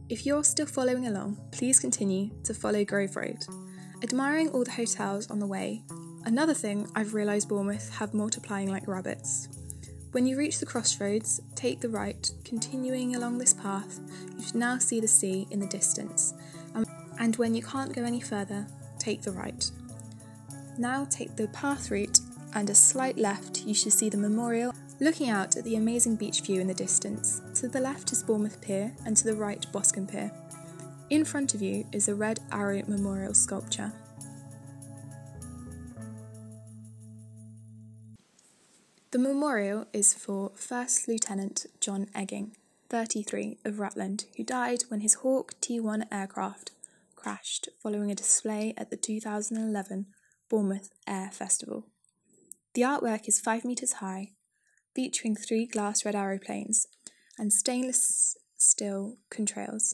If 0.10 0.26
you're 0.26 0.44
still 0.44 0.66
following 0.66 1.06
along, 1.06 1.38
please 1.52 1.80
continue 1.80 2.32
to 2.44 2.56
follow 2.56 2.84
Grove 2.84 3.16
Road, 3.16 3.46
admiring 4.02 4.50
all 4.50 4.64
the 4.64 4.72
hotels 4.72 5.30
on 5.30 5.38
the 5.38 5.46
way. 5.46 5.84
Another 6.26 6.56
thing 6.56 6.90
I've 6.96 7.14
realised 7.14 7.48
Bournemouth 7.48 7.96
have 7.96 8.16
multiplying 8.16 8.72
like 8.72 8.88
rabbits. 8.88 9.50
When 10.12 10.26
you 10.26 10.38
reach 10.38 10.60
the 10.60 10.66
crossroads, 10.66 11.42
take 11.56 11.82
the 11.82 11.90
right. 11.90 12.32
Continuing 12.46 13.16
along 13.16 13.38
this 13.38 13.54
path, 13.54 14.00
you 14.38 14.44
should 14.44 14.56
now 14.56 14.78
see 14.78 15.00
the 15.00 15.08
sea 15.08 15.48
in 15.52 15.60
the 15.60 15.68
distance. 15.68 16.34
Um, 16.76 16.86
and 17.20 17.36
when 17.36 17.54
you 17.54 17.62
can't 17.62 17.94
go 17.94 18.04
any 18.04 18.22
further, 18.22 18.66
take 19.00 19.22
the 19.22 19.32
right. 19.32 19.70
Now 20.78 21.06
take 21.10 21.36
the 21.36 21.50
path 21.50 21.92
route 21.92 22.20
and 22.54 22.70
a 22.70 22.76
slight 22.76 23.18
left, 23.18 23.64
you 23.66 23.74
should 23.74 23.94
see 23.94 24.10
the 24.10 24.18
memorial. 24.18 24.74
Looking 25.00 25.30
out 25.30 25.58
at 25.58 25.64
the 25.64 25.76
amazing 25.76 26.16
beach 26.16 26.42
view 26.42 26.62
in 26.62 26.68
the 26.68 26.74
distance, 26.74 27.42
to 27.56 27.68
the 27.68 27.80
left 27.80 28.12
is 28.12 28.24
Bournemouth 28.24 28.62
Pier 28.62 28.94
and 29.06 29.16
to 29.18 29.26
the 29.26 29.36
right 29.36 29.66
Boscombe 29.72 30.08
Pier. 30.08 30.32
In 31.10 31.26
front 31.26 31.54
of 31.54 31.62
you 31.62 31.86
is 31.92 32.08
a 32.08 32.16
Red 32.16 32.40
Arrow 32.52 32.82
Memorial 32.88 33.34
sculpture. 33.34 33.92
The 39.12 39.20
memorial 39.20 39.86
is 39.94 40.14
for 40.14 40.52
First 40.56 41.08
Lieutenant 41.08 41.66
John 41.80 42.08
Egging, 42.14 42.58
33, 42.90 43.60
of 43.64 43.80
Rutland, 43.80 44.26
who 44.36 44.44
died 44.44 44.84
when 44.90 45.00
his 45.00 45.14
Hawk 45.16 45.54
T 45.62 45.80
1 45.80 46.08
aircraft 46.12 46.72
crashed 47.16 47.70
following 47.82 48.12
a 48.12 48.16
display 48.16 48.74
at 48.76 48.90
the 48.90 48.98
2011 48.98 50.08
Bournemouth 50.50 50.90
Air 51.08 51.30
Festival. 51.32 51.86
The 52.74 52.82
artwork 52.82 53.30
is 53.30 53.40
5 53.40 53.64
metres 53.64 53.94
high, 53.94 54.34
featuring 54.94 55.38
three 55.38 55.66
glass 55.66 56.04
red 56.04 56.16
aeroplanes 56.16 56.88
and 57.38 57.54
stainless 57.54 58.36
steel 58.58 59.20
contrails. 59.32 59.94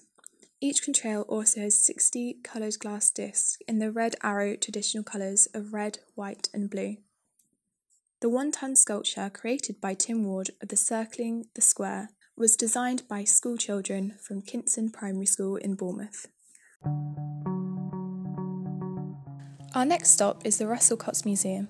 Each 0.60 0.84
contrail 0.84 1.24
also 1.28 1.60
has 1.62 1.86
60 1.86 2.38
coloured 2.44 2.80
glass 2.80 3.12
discs 3.12 3.60
in 3.68 3.78
the 3.78 3.92
red 3.92 4.16
arrow 4.24 4.56
traditional 4.56 5.04
colours 5.04 5.48
of 5.54 5.72
red, 5.72 6.00
white, 6.16 6.50
and 6.52 6.68
blue. 6.68 6.98
The 8.24 8.30
one 8.30 8.52
ton 8.54 8.78
sculpture 8.78 9.30
created 9.30 9.82
by 9.82 9.96
Tim 9.96 10.24
Ward 10.24 10.50
of 10.62 10.70
the 10.70 10.78
Circling 10.78 11.48
the 11.56 11.62
Square 11.62 12.12
was 12.38 12.56
designed 12.56 13.06
by 13.10 13.26
schoolchildren 13.26 14.14
from 14.26 14.42
Kinson 14.42 14.92
Primary 14.92 15.26
School 15.26 15.58
in 15.58 15.76
Bournemouth. 15.76 16.28
Our 19.76 19.84
next 19.84 20.12
stop 20.12 20.46
is 20.46 20.58
the 20.58 20.68
Russell-Cotes 20.68 21.26
Museum. 21.26 21.68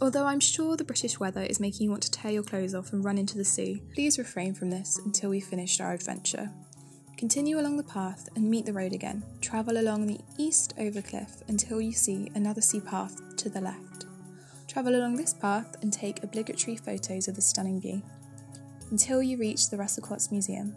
Although 0.00 0.26
I'm 0.26 0.40
sure 0.40 0.76
the 0.76 0.82
British 0.82 1.20
weather 1.20 1.42
is 1.42 1.60
making 1.60 1.84
you 1.84 1.90
want 1.90 2.02
to 2.02 2.10
tear 2.10 2.32
your 2.32 2.42
clothes 2.42 2.74
off 2.74 2.92
and 2.92 3.04
run 3.04 3.16
into 3.16 3.38
the 3.38 3.44
sea, 3.44 3.84
please 3.94 4.18
refrain 4.18 4.54
from 4.54 4.70
this 4.70 4.98
until 5.04 5.30
we've 5.30 5.44
finished 5.44 5.80
our 5.80 5.92
adventure. 5.92 6.50
Continue 7.16 7.60
along 7.60 7.76
the 7.76 7.84
path 7.84 8.28
and 8.34 8.50
meet 8.50 8.66
the 8.66 8.72
road 8.72 8.92
again. 8.92 9.22
Travel 9.40 9.78
along 9.78 10.08
the 10.08 10.18
east 10.36 10.74
over 10.78 11.00
cliff 11.00 11.44
until 11.46 11.80
you 11.80 11.92
see 11.92 12.28
another 12.34 12.60
sea 12.60 12.80
path 12.80 13.20
to 13.36 13.48
the 13.48 13.60
left. 13.60 14.06
Travel 14.72 14.96
along 14.96 15.16
this 15.16 15.34
path 15.34 15.76
and 15.82 15.92
take 15.92 16.24
obligatory 16.24 16.76
photos 16.76 17.28
of 17.28 17.36
the 17.36 17.42
stunning 17.42 17.78
view 17.78 18.00
until 18.90 19.22
you 19.22 19.36
reach 19.36 19.68
the 19.68 19.76
Russell-Cotes 19.76 20.30
Museum. 20.30 20.74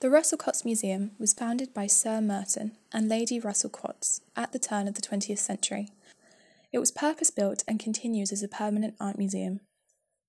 The 0.00 0.10
Russell-Cotes 0.10 0.66
Museum 0.66 1.12
was 1.18 1.32
founded 1.32 1.72
by 1.72 1.86
Sir 1.86 2.20
Merton 2.20 2.72
and 2.92 3.08
Lady 3.08 3.40
Russell-Cotes 3.40 4.20
at 4.36 4.52
the 4.52 4.58
turn 4.58 4.86
of 4.86 4.96
the 4.96 5.00
20th 5.00 5.38
century. 5.38 5.88
It 6.74 6.80
was 6.80 6.90
purpose 6.90 7.30
built 7.30 7.64
and 7.66 7.80
continues 7.80 8.32
as 8.32 8.42
a 8.42 8.48
permanent 8.48 8.96
art 9.00 9.16
museum. 9.16 9.60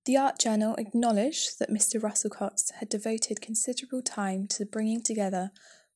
The 0.05 0.15
Art 0.15 0.39
Journal 0.39 0.75
acknowledged 0.75 1.59
that 1.59 1.69
Mr. 1.69 2.01
Russell-Cotes 2.01 2.71
had 2.79 2.87
devoted 2.87 3.41
considerable 3.41 4.01
time 4.01 4.47
to 4.51 4.65
bringing 4.65 5.01
together 5.01 5.51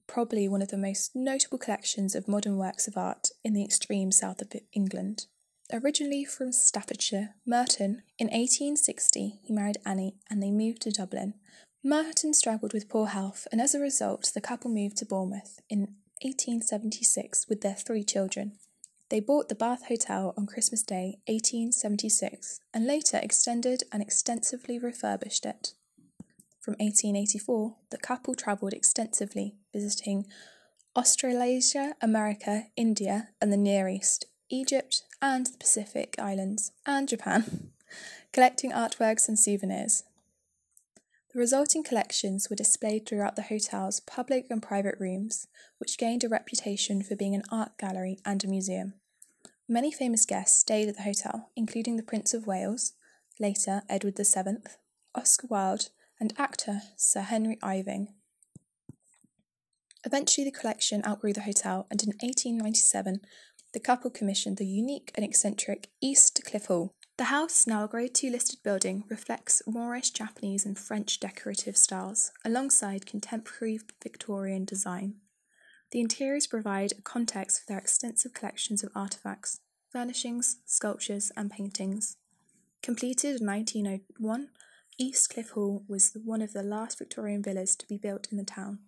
probably 0.10 0.48
one 0.48 0.62
of 0.62 0.70
the 0.70 0.78
most 0.78 1.16
notable 1.16 1.60
collections 1.60 2.16
of 2.16 2.28
modern 2.28 2.58
works 2.58 2.88
of 2.88 2.98
art 2.98 3.30
in 3.44 3.54
the 3.54 3.64
extreme 3.64 4.12
south 4.12 4.42
of 4.42 4.52
England. 4.74 5.28
Originally 5.72 6.26
from 6.26 6.52
Staffordshire, 6.52 7.36
Merton, 7.46 8.02
in 8.18 8.26
1860, 8.28 9.40
he 9.44 9.54
married 9.54 9.78
Annie 9.86 10.16
and 10.30 10.42
they 10.42 10.50
moved 10.50 10.82
to 10.82 10.92
Dublin. 10.92 11.36
Merton 11.84 12.34
struggled 12.34 12.74
with 12.74 12.90
poor 12.90 13.08
health, 13.08 13.48
and 13.52 13.62
as 13.62 13.74
a 13.74 13.80
result, 13.80 14.32
the 14.34 14.42
couple 14.42 14.70
moved 14.70 14.98
to 14.98 15.06
Bournemouth 15.06 15.62
in 15.70 15.82
1876 16.22 17.48
with 17.48 17.62
their 17.62 17.76
three 17.76 18.04
children. 18.04 18.54
They 19.10 19.20
bought 19.20 19.48
the 19.48 19.56
Bath 19.56 19.88
Hotel 19.88 20.34
on 20.36 20.48
Christmas 20.48 20.84
Day 20.84 21.20
1876 21.28 22.60
and 22.74 22.86
later 22.86 23.20
extended 23.22 23.84
and 23.92 24.02
extensively 24.02 24.78
refurbished 24.78 25.46
it. 25.46 25.74
From 26.60 26.74
1884, 26.74 27.76
the 27.90 27.98
couple 27.98 28.36
travelled 28.36 28.74
extensively, 28.74 29.56
visiting 29.74 30.26
Australasia, 30.96 31.96
America, 32.02 32.66
India, 32.76 33.30
and 33.40 33.54
the 33.54 33.58
Near 33.58 33.88
East, 33.88 34.26
Egypt, 34.50 35.04
and 35.22 35.46
the 35.46 35.58
Pacific 35.58 36.16
Islands, 36.20 36.74
and 36.86 37.08
Japan, 37.08 37.72
collecting 38.34 38.72
artworks 38.72 39.30
and 39.30 39.40
souvenirs. 39.40 40.04
The 41.32 41.40
resulting 41.40 41.84
collections 41.84 42.50
were 42.50 42.56
displayed 42.56 43.06
throughout 43.06 43.36
the 43.36 43.44
hotel's 43.44 44.00
public 44.00 44.48
and 44.50 44.62
private 44.62 44.96
rooms, 45.00 45.48
which 45.78 45.98
gained 45.98 46.24
a 46.24 46.30
reputation 46.30 47.04
for 47.04 47.16
being 47.16 47.36
an 47.36 47.44
art 47.52 47.78
gallery 47.78 48.18
and 48.26 48.44
a 48.44 48.48
museum. 48.48 48.96
Many 49.68 49.92
famous 49.92 50.26
guests 50.26 50.60
stayed 50.60 50.90
at 50.90 50.98
the 50.98 51.04
hotel, 51.04 51.52
including 51.56 51.96
the 51.96 52.04
Prince 52.04 52.34
of 52.34 52.48
Wales, 52.48 52.94
later 53.40 53.84
Edward 53.88 54.18
VII, 54.18 54.58
Oscar 55.14 55.48
Wilde, 55.48 55.90
and 56.20 56.34
actor 56.38 56.82
Sir 56.96 57.22
Henry 57.22 57.58
Irving. 57.64 58.14
Eventually, 60.06 60.46
the 60.46 60.58
collection 60.58 61.04
outgrew 61.06 61.34
the 61.34 61.42
hotel, 61.42 61.86
and 61.92 62.02
in 62.02 62.10
1897, 62.10 63.22
the 63.74 63.80
couple 63.80 64.10
commissioned 64.10 64.58
the 64.58 64.66
unique 64.66 65.12
and 65.16 65.26
eccentric 65.26 65.90
East 66.02 66.42
Cliff 66.46 66.66
Hall. 66.66 66.94
The 67.18 67.26
house, 67.26 67.68
now 67.68 67.84
a 67.84 67.88
Grade 67.88 68.16
2 68.16 68.30
listed 68.30 68.64
building, 68.64 69.04
reflects 69.10 69.62
Moorish, 69.68 70.12
Japanese, 70.12 70.66
and 70.66 70.78
French 70.78 71.20
decorative 71.20 71.76
styles, 71.76 72.32
alongside 72.46 73.06
contemporary 73.06 73.80
Victorian 74.02 74.64
design. 74.64 75.16
The 75.92 76.00
interiors 76.00 76.48
provide 76.48 76.94
a 76.94 77.02
context 77.02 77.60
for 77.60 77.66
their 77.68 77.80
extensive 77.80 78.34
collections 78.34 78.84
of 78.84 78.94
artefacts, 78.94 79.60
furnishings, 79.92 80.58
sculptures, 80.66 81.32
and 81.36 81.52
paintings. 81.52 82.16
Completed 82.82 83.42
in 83.42 83.48
1901, 83.48 84.50
East 85.02 85.30
Cliff 85.30 85.52
Hall 85.52 85.86
was 85.88 86.12
one 86.26 86.42
of 86.42 86.52
the 86.52 86.62
last 86.62 86.98
Victorian 86.98 87.42
villas 87.42 87.74
to 87.78 87.88
be 87.88 87.96
built 87.96 88.28
in 88.32 88.38
the 88.38 88.44
town. 88.44 88.80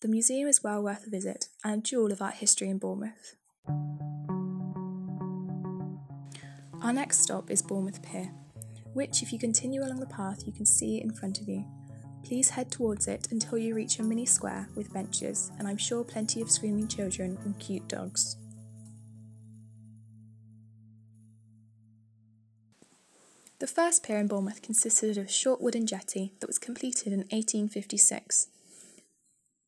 The 0.00 0.08
museum 0.08 0.48
is 0.48 0.64
well 0.64 0.82
worth 0.82 1.06
a 1.06 1.10
visit 1.10 1.48
and 1.62 1.80
a 1.80 1.82
jewel 1.82 2.10
of 2.12 2.22
art 2.22 2.36
history 2.36 2.70
in 2.70 2.78
Bournemouth. 2.78 3.36
Our 6.80 6.94
next 6.94 7.20
stop 7.20 7.50
is 7.50 7.60
Bournemouth 7.60 8.00
Pier, 8.02 8.32
which, 8.94 9.22
if 9.22 9.34
you 9.34 9.38
continue 9.38 9.82
along 9.82 10.00
the 10.00 10.06
path, 10.06 10.46
you 10.46 10.52
can 10.54 10.64
see 10.64 11.02
in 11.02 11.12
front 11.12 11.38
of 11.38 11.46
you. 11.46 11.66
Please 12.24 12.48
head 12.48 12.70
towards 12.70 13.06
it 13.06 13.28
until 13.30 13.58
you 13.58 13.74
reach 13.74 13.98
a 13.98 14.02
mini 14.02 14.24
square 14.24 14.70
with 14.74 14.94
benches, 14.94 15.52
and 15.58 15.68
I'm 15.68 15.76
sure 15.76 16.04
plenty 16.04 16.40
of 16.40 16.50
screaming 16.50 16.88
children 16.88 17.36
and 17.44 17.58
cute 17.58 17.86
dogs. 17.86 18.38
The 23.64 23.68
first 23.68 24.02
pier 24.02 24.18
in 24.18 24.26
Bournemouth 24.26 24.60
consisted 24.60 25.16
of 25.16 25.24
a 25.24 25.30
short 25.30 25.58
wooden 25.58 25.86
jetty 25.86 26.34
that 26.40 26.46
was 26.46 26.58
completed 26.58 27.14
in 27.14 27.20
1856. 27.20 28.48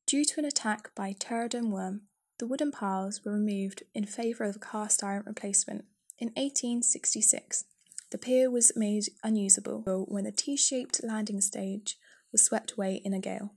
Due 0.06 0.22
to 0.22 0.38
an 0.38 0.44
attack 0.44 0.94
by 0.94 1.14
teredo 1.14 1.66
worm, 1.66 2.02
the 2.38 2.46
wooden 2.46 2.70
piles 2.72 3.24
were 3.24 3.32
removed 3.32 3.84
in 3.94 4.04
favour 4.04 4.44
of 4.44 4.56
a 4.56 4.58
cast 4.58 5.02
iron 5.02 5.22
replacement. 5.24 5.86
In 6.18 6.28
1866, 6.36 7.64
the 8.10 8.18
pier 8.18 8.50
was 8.50 8.70
made 8.76 9.04
unusable 9.24 9.80
when 10.08 10.24
the 10.24 10.30
T 10.30 10.58
shaped 10.58 11.02
landing 11.02 11.40
stage 11.40 11.96
was 12.32 12.42
swept 12.42 12.72
away 12.72 12.96
in 13.02 13.14
a 13.14 13.18
gale. 13.18 13.54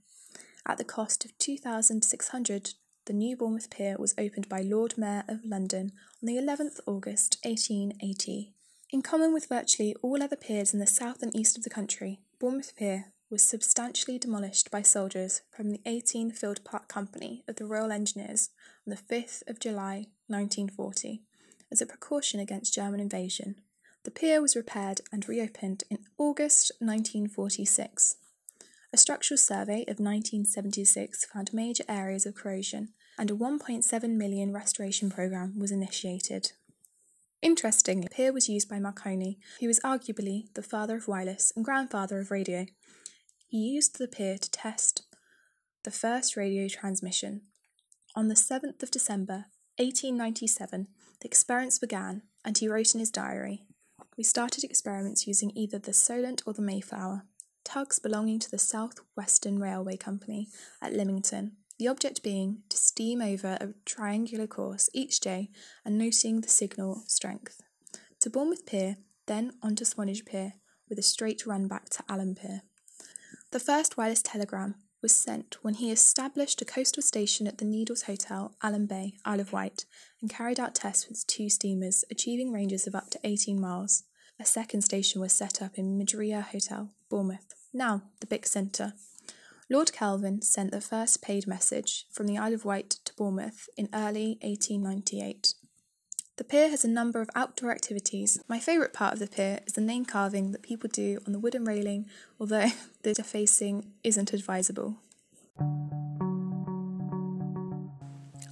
At 0.66 0.78
the 0.78 0.84
cost 0.84 1.26
of 1.26 1.36
2,600, 1.36 2.70
the 3.04 3.12
new 3.12 3.36
Bournemouth 3.36 3.68
Pier 3.68 3.98
was 3.98 4.14
opened 4.16 4.48
by 4.48 4.62
Lord 4.62 4.96
Mayor 4.96 5.24
of 5.28 5.44
London 5.44 5.92
on 6.22 6.26
the 6.26 6.36
11th 6.36 6.80
August 6.86 7.36
1880. 7.44 8.54
In 8.92 9.02
common 9.02 9.32
with 9.32 9.48
virtually 9.48 9.94
all 10.02 10.20
other 10.20 10.34
piers 10.34 10.74
in 10.74 10.80
the 10.80 10.86
south 10.86 11.22
and 11.22 11.34
east 11.34 11.56
of 11.56 11.62
the 11.62 11.70
country, 11.70 12.18
Bournemouth 12.40 12.74
Pier 12.74 13.12
was 13.30 13.40
substantially 13.40 14.18
demolished 14.18 14.68
by 14.68 14.82
soldiers 14.82 15.42
from 15.48 15.70
the 15.70 15.80
18 15.86 16.32
Field 16.32 16.64
Park 16.64 16.88
Company 16.88 17.44
of 17.46 17.54
the 17.54 17.66
Royal 17.66 17.92
Engineers 17.92 18.50
on 18.84 18.90
the 18.90 18.96
5th 19.14 19.48
of 19.48 19.60
July 19.60 20.06
1940 20.26 21.22
as 21.70 21.80
a 21.80 21.86
precaution 21.86 22.40
against 22.40 22.74
German 22.74 22.98
invasion. 22.98 23.54
The 24.02 24.10
pier 24.10 24.42
was 24.42 24.56
repaired 24.56 25.02
and 25.12 25.28
reopened 25.28 25.84
in 25.88 25.98
August 26.18 26.72
1946. 26.80 28.16
A 28.92 28.96
structural 28.96 29.38
survey 29.38 29.82
of 29.82 30.00
1976 30.00 31.26
found 31.26 31.54
major 31.54 31.84
areas 31.88 32.26
of 32.26 32.34
corrosion, 32.34 32.88
and 33.16 33.30
a 33.30 33.34
1.7 33.34 34.16
million 34.16 34.52
restoration 34.52 35.10
programme 35.10 35.56
was 35.60 35.70
initiated. 35.70 36.52
Interestingly, 37.42 38.08
pier 38.10 38.32
was 38.32 38.48
used 38.48 38.68
by 38.68 38.78
Marconi, 38.78 39.38
who 39.60 39.66
was 39.66 39.80
arguably 39.80 40.52
the 40.54 40.62
father 40.62 40.96
of 40.96 41.08
wireless 41.08 41.52
and 41.56 41.64
grandfather 41.64 42.20
of 42.20 42.30
radio. 42.30 42.66
He 43.48 43.56
used 43.56 43.98
the 43.98 44.08
pier 44.08 44.36
to 44.36 44.50
test 44.50 45.04
the 45.84 45.90
first 45.90 46.36
radio 46.36 46.68
transmission. 46.68 47.42
On 48.14 48.28
the 48.28 48.34
7th 48.34 48.82
of 48.82 48.90
December, 48.90 49.46
1897, 49.78 50.88
the 51.20 51.26
experiments 51.26 51.78
began, 51.78 52.22
and 52.44 52.58
he 52.58 52.68
wrote 52.68 52.94
in 52.94 53.00
his 53.00 53.10
diary 53.10 53.62
We 54.18 54.24
started 54.24 54.62
experiments 54.62 55.26
using 55.26 55.52
either 55.54 55.78
the 55.78 55.94
Solent 55.94 56.42
or 56.44 56.52
the 56.52 56.60
Mayflower, 56.60 57.22
tugs 57.64 57.98
belonging 57.98 58.38
to 58.40 58.50
the 58.50 58.58
South 58.58 58.98
Western 59.16 59.58
Railway 59.58 59.96
Company 59.96 60.48
at 60.82 60.92
Lymington, 60.92 61.56
the 61.80 61.88
object 61.88 62.22
being 62.22 62.58
to 62.68 62.76
steam 62.76 63.22
over 63.22 63.56
a 63.58 63.72
triangular 63.86 64.46
course 64.46 64.90
each 64.92 65.18
day 65.18 65.48
and 65.82 65.96
noting 65.96 66.42
the 66.42 66.48
signal 66.48 67.02
strength. 67.06 67.62
To 68.20 68.28
Bournemouth 68.28 68.66
Pier, 68.66 68.98
then 69.24 69.52
on 69.62 69.76
to 69.76 69.86
Swanage 69.86 70.26
Pier, 70.26 70.52
with 70.90 70.98
a 70.98 71.02
straight 71.02 71.46
run 71.46 71.68
back 71.68 71.88
to 71.88 72.04
Alum 72.06 72.34
Pier. 72.34 72.60
The 73.52 73.60
first 73.60 73.96
wireless 73.96 74.20
telegram 74.20 74.74
was 75.00 75.16
sent 75.16 75.56
when 75.62 75.72
he 75.72 75.90
established 75.90 76.60
a 76.60 76.66
coastal 76.66 77.02
station 77.02 77.46
at 77.46 77.56
the 77.56 77.64
Needles 77.64 78.02
Hotel, 78.02 78.54
Alum 78.62 78.84
Bay, 78.84 79.14
Isle 79.24 79.40
of 79.40 79.54
Wight, 79.54 79.86
and 80.20 80.28
carried 80.28 80.60
out 80.60 80.74
tests 80.74 81.08
with 81.08 81.26
two 81.26 81.48
steamers, 81.48 82.04
achieving 82.10 82.52
ranges 82.52 82.86
of 82.86 82.94
up 82.94 83.08
to 83.12 83.20
18 83.24 83.58
miles. 83.58 84.02
A 84.38 84.44
second 84.44 84.82
station 84.82 85.18
was 85.18 85.32
set 85.32 85.62
up 85.62 85.78
in 85.78 85.96
Madeira 85.96 86.42
Hotel, 86.42 86.90
Bournemouth. 87.08 87.54
Now, 87.72 88.02
the 88.20 88.26
big 88.26 88.46
centre. 88.46 88.92
Lord 89.72 89.92
Kelvin 89.92 90.42
sent 90.42 90.72
the 90.72 90.80
first 90.80 91.22
paid 91.22 91.46
message 91.46 92.04
from 92.10 92.26
the 92.26 92.36
Isle 92.36 92.54
of 92.54 92.64
Wight 92.64 92.90
to 93.04 93.14
Bournemouth 93.14 93.68
in 93.76 93.88
early 93.94 94.36
1898. 94.42 95.54
The 96.38 96.42
pier 96.42 96.70
has 96.70 96.84
a 96.84 96.88
number 96.88 97.20
of 97.20 97.30
outdoor 97.36 97.70
activities. 97.70 98.42
My 98.48 98.58
favourite 98.58 98.92
part 98.92 99.12
of 99.12 99.20
the 99.20 99.28
pier 99.28 99.60
is 99.68 99.74
the 99.74 99.80
name 99.80 100.04
carving 100.04 100.50
that 100.50 100.62
people 100.62 100.90
do 100.92 101.20
on 101.24 101.32
the 101.32 101.38
wooden 101.38 101.64
railing, 101.64 102.06
although 102.40 102.70
the 103.04 103.14
defacing 103.14 103.92
isn't 104.02 104.32
advisable. 104.32 104.96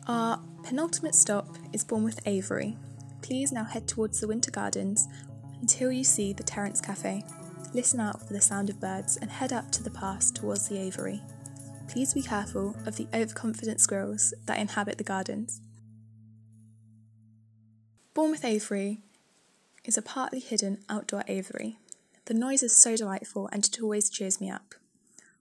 Our 0.07 0.41
penultimate 0.63 1.17
stop 1.17 1.49
is 1.73 1.83
Bournemouth 1.83 2.21
Aviary. 2.27 2.77
Please 3.23 3.51
now 3.51 3.65
head 3.65 3.89
towards 3.89 4.21
the 4.21 4.29
Winter 4.29 4.53
Gardens 4.53 5.09
until 5.61 5.91
you 5.91 6.05
see 6.05 6.33
the 6.33 6.45
Terence 6.45 6.81
Cafe. 6.81 7.25
Listen 7.75 8.01
out 8.01 8.27
for 8.27 8.33
the 8.33 8.41
sound 8.41 8.71
of 8.71 8.81
birds 8.81 9.17
and 9.17 9.31
head 9.31 9.53
up 9.53 9.71
to 9.73 9.83
the 9.83 9.91
pass 9.91 10.31
towards 10.31 10.69
the 10.69 10.79
aviary. 10.79 11.23
Please 11.89 12.15
be 12.15 12.23
careful 12.23 12.77
of 12.87 12.97
the 12.97 13.09
overconfident 13.15 13.81
squirrels 13.81 14.35
that 14.47 14.59
inhabit 14.59 14.99
the 14.99 15.05
gardens. 15.05 15.61
Bournemouth 18.15 18.45
Aviary 18.45 19.01
is 19.85 19.97
a 19.97 20.03
partly 20.03 20.41
hidden 20.41 20.79
outdoor 20.89 21.25
aviary. 21.29 21.79
The 22.25 22.35
noise 22.35 22.63
is 22.63 22.77
so 22.77 22.97
delightful 22.97 23.49
and 23.53 23.65
it 23.65 23.81
always 23.81 24.11
cheers 24.11 24.41
me 24.41 24.51
up. 24.51 24.75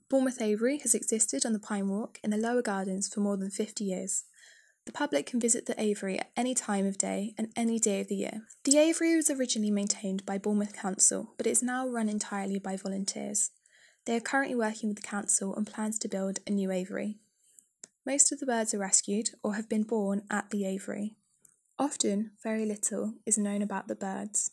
Bournemouth 0.10 0.42
Aviary 0.42 0.78
has 0.80 0.96
existed 0.96 1.46
on 1.46 1.52
the 1.54 1.60
Pine 1.60 1.90
Walk 1.90 2.20
in 2.24 2.30
the 2.30 2.38
lower 2.38 2.62
gardens 2.62 3.12
for 3.14 3.20
more 3.20 3.36
than 3.36 3.50
50 3.50 3.84
years. 3.84 4.24
The 4.88 4.94
public 4.94 5.26
can 5.26 5.42
visit 5.42 5.66
the 5.66 5.80
aviary 5.80 6.18
at 6.18 6.32
any 6.38 6.56
time 6.56 6.88
of 6.88 6.98
day 6.98 7.36
and 7.38 7.52
any 7.58 7.78
day 7.78 8.00
of 8.00 8.08
the 8.08 8.16
year. 8.16 8.44
The 8.64 8.78
aviary 8.78 9.18
was 9.18 9.30
originally 9.30 9.70
maintained 9.70 10.26
by 10.26 10.38
Bournemouth 10.38 10.72
Council, 10.72 11.34
but 11.36 11.46
is 11.46 11.62
now 11.62 11.86
run 11.86 12.08
entirely 12.08 12.58
by 12.58 12.78
volunteers. 12.78 13.52
They 14.06 14.16
are 14.16 14.22
currently 14.22 14.56
working 14.56 14.88
with 14.88 14.96
the 14.96 15.06
council 15.06 15.54
on 15.56 15.66
plans 15.66 16.00
to 16.00 16.08
build 16.08 16.40
a 16.48 16.52
new 16.52 16.72
aviary. 16.72 17.18
Most 18.06 18.32
of 18.32 18.40
the 18.40 18.46
birds 18.46 18.74
are 18.74 18.80
rescued 18.80 19.32
or 19.44 19.56
have 19.56 19.68
been 19.68 19.84
born 19.84 20.22
at 20.32 20.52
the 20.52 20.66
aviary. 20.66 21.18
Often, 21.78 22.32
very 22.42 22.66
little 22.66 23.16
is 23.26 23.38
known 23.38 23.62
about 23.62 23.90
the 23.90 23.96
birds, 23.96 24.52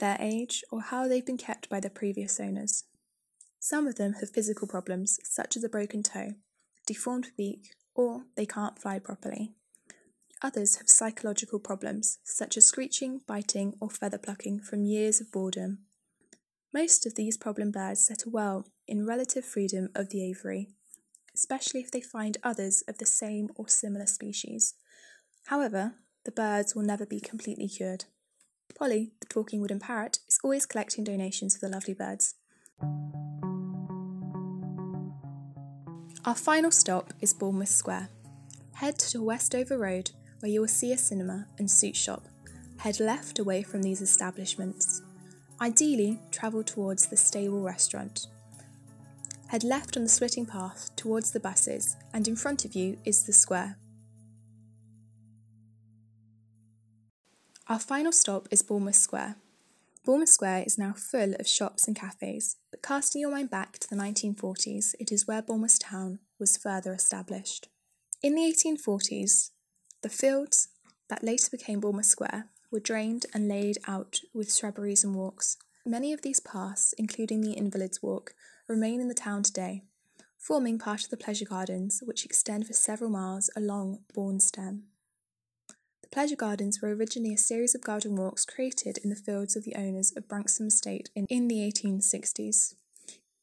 their 0.00 0.16
age, 0.18 0.64
or 0.72 0.80
how 0.80 1.06
they've 1.06 1.24
been 1.24 1.38
kept 1.38 1.68
by 1.68 1.78
their 1.78 1.88
previous 1.88 2.40
owners. 2.40 2.82
Some 3.60 3.86
of 3.86 3.94
them 3.94 4.14
have 4.14 4.30
physical 4.30 4.66
problems, 4.66 5.20
such 5.22 5.56
as 5.56 5.62
a 5.62 5.68
broken 5.68 6.02
toe, 6.02 6.32
deformed 6.84 7.30
beak, 7.36 7.76
or 7.94 8.24
they 8.36 8.46
can't 8.46 8.78
fly 8.78 8.98
properly. 8.98 9.52
Others 10.42 10.76
have 10.76 10.88
psychological 10.88 11.60
problems, 11.60 12.18
such 12.24 12.56
as 12.56 12.66
screeching, 12.66 13.20
biting, 13.26 13.74
or 13.80 13.88
feather 13.88 14.18
plucking 14.18 14.60
from 14.60 14.84
years 14.84 15.20
of 15.20 15.30
boredom. 15.30 15.78
Most 16.74 17.06
of 17.06 17.14
these 17.14 17.36
problem 17.36 17.70
birds 17.70 18.04
settle 18.04 18.32
well 18.32 18.66
in 18.88 19.06
relative 19.06 19.44
freedom 19.44 19.90
of 19.94 20.08
the 20.08 20.24
aviary, 20.24 20.68
especially 21.34 21.80
if 21.80 21.90
they 21.90 22.00
find 22.00 22.38
others 22.42 22.82
of 22.88 22.98
the 22.98 23.06
same 23.06 23.50
or 23.54 23.68
similar 23.68 24.06
species. 24.06 24.74
However, 25.46 25.94
the 26.24 26.32
birds 26.32 26.74
will 26.74 26.82
never 26.82 27.06
be 27.06 27.20
completely 27.20 27.68
cured. 27.68 28.06
Polly, 28.76 29.12
the 29.20 29.26
talking 29.26 29.60
wooden 29.60 29.80
parrot, 29.80 30.18
is 30.28 30.38
always 30.42 30.66
collecting 30.66 31.04
donations 31.04 31.56
for 31.56 31.66
the 31.66 31.72
lovely 31.72 31.94
birds. 31.94 32.34
Our 36.24 36.36
final 36.36 36.70
stop 36.70 37.12
is 37.20 37.34
Bournemouth 37.34 37.68
Square. 37.68 38.08
Head 38.74 38.96
to 39.10 39.20
Westover 39.20 39.76
Road, 39.76 40.12
where 40.38 40.52
you 40.52 40.60
will 40.60 40.68
see 40.68 40.92
a 40.92 40.96
cinema 40.96 41.48
and 41.58 41.68
suit 41.68 41.96
shop. 41.96 42.22
Head 42.76 43.00
left 43.00 43.40
away 43.40 43.64
from 43.64 43.82
these 43.82 44.00
establishments. 44.00 45.02
Ideally, 45.60 46.20
travel 46.30 46.62
towards 46.62 47.06
the 47.06 47.16
stable 47.16 47.60
restaurant. 47.60 48.28
Head 49.48 49.64
left 49.64 49.96
on 49.96 50.04
the 50.04 50.08
splitting 50.08 50.46
path 50.46 50.94
towards 50.94 51.32
the 51.32 51.40
buses, 51.40 51.96
and 52.14 52.28
in 52.28 52.36
front 52.36 52.64
of 52.64 52.76
you 52.76 52.98
is 53.04 53.24
the 53.24 53.32
square. 53.32 53.76
Our 57.66 57.80
final 57.80 58.12
stop 58.12 58.46
is 58.52 58.62
Bournemouth 58.62 58.94
Square. 58.94 59.34
Bournemouth 60.04 60.28
Square 60.28 60.64
is 60.66 60.78
now 60.78 60.92
full 60.92 61.34
of 61.34 61.48
shops 61.48 61.88
and 61.88 61.96
cafes, 61.96 62.58
casting 62.82 63.20
your 63.20 63.30
mind 63.30 63.48
back 63.48 63.78
to 63.78 63.88
the 63.88 63.96
1940s, 63.96 64.94
it 64.98 65.12
is 65.12 65.26
where 65.26 65.40
Bournemouth 65.40 65.78
town 65.78 66.18
was 66.38 66.56
further 66.56 66.92
established. 66.92 67.68
In 68.22 68.34
the 68.34 68.42
1840s, 68.42 69.50
the 70.02 70.08
fields 70.08 70.68
that 71.08 71.22
later 71.22 71.48
became 71.50 71.80
Bournemouth 71.80 72.06
Square 72.06 72.48
were 72.70 72.80
drained 72.80 73.26
and 73.32 73.48
laid 73.48 73.78
out 73.86 74.20
with 74.34 74.52
shrubberies 74.52 75.04
and 75.04 75.14
walks. 75.14 75.56
Many 75.86 76.12
of 76.12 76.22
these 76.22 76.40
paths, 76.40 76.94
including 76.98 77.40
the 77.40 77.52
Invalids 77.52 78.02
Walk, 78.02 78.34
remain 78.68 79.00
in 79.00 79.08
the 79.08 79.14
town 79.14 79.42
today, 79.42 79.82
forming 80.38 80.78
part 80.78 81.04
of 81.04 81.10
the 81.10 81.16
pleasure 81.16 81.44
gardens 81.44 82.02
which 82.04 82.24
extend 82.24 82.66
for 82.66 82.72
several 82.72 83.10
miles 83.10 83.50
along 83.56 84.00
Bourne 84.12 84.40
Stream. 84.40 84.84
Pleasure 86.12 86.36
Gardens 86.36 86.82
were 86.82 86.94
originally 86.94 87.32
a 87.32 87.38
series 87.38 87.74
of 87.74 87.80
garden 87.80 88.16
walks 88.16 88.44
created 88.44 88.98
in 88.98 89.08
the 89.08 89.16
fields 89.16 89.56
of 89.56 89.64
the 89.64 89.74
owners 89.74 90.12
of 90.14 90.28
Branksome 90.28 90.66
Estate 90.66 91.08
in, 91.16 91.24
in 91.30 91.48
the 91.48 91.60
1860s. 91.60 92.74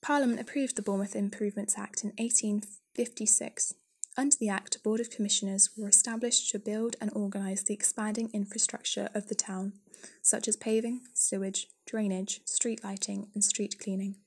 Parliament 0.04 0.40
approved 0.40 0.76
the 0.76 0.84
Bournemouth 0.84 1.16
Improvements 1.16 1.80
Act 1.80 2.04
in 2.04 2.12
1856. 2.20 3.74
Under 4.16 4.36
the 4.40 4.50
Act, 4.50 4.76
a 4.76 4.80
Board 4.82 5.00
of 5.00 5.10
Commissioners 5.10 5.72
were 5.76 5.90
established 5.90 6.52
to 6.52 6.60
build 6.60 6.96
and 7.02 7.10
organise 7.16 7.64
the 7.64 7.74
expanding 7.74 8.30
infrastructure 8.34 9.10
of 9.16 9.30
the 9.30 9.36
town, 9.36 9.74
such 10.22 10.48
as 10.48 10.56
paving, 10.56 11.02
sewage, 11.16 11.70
drainage, 11.88 12.42
street 12.46 12.84
lighting, 12.84 13.30
and 13.34 13.44
street 13.44 13.80
cleaning. 13.80 14.18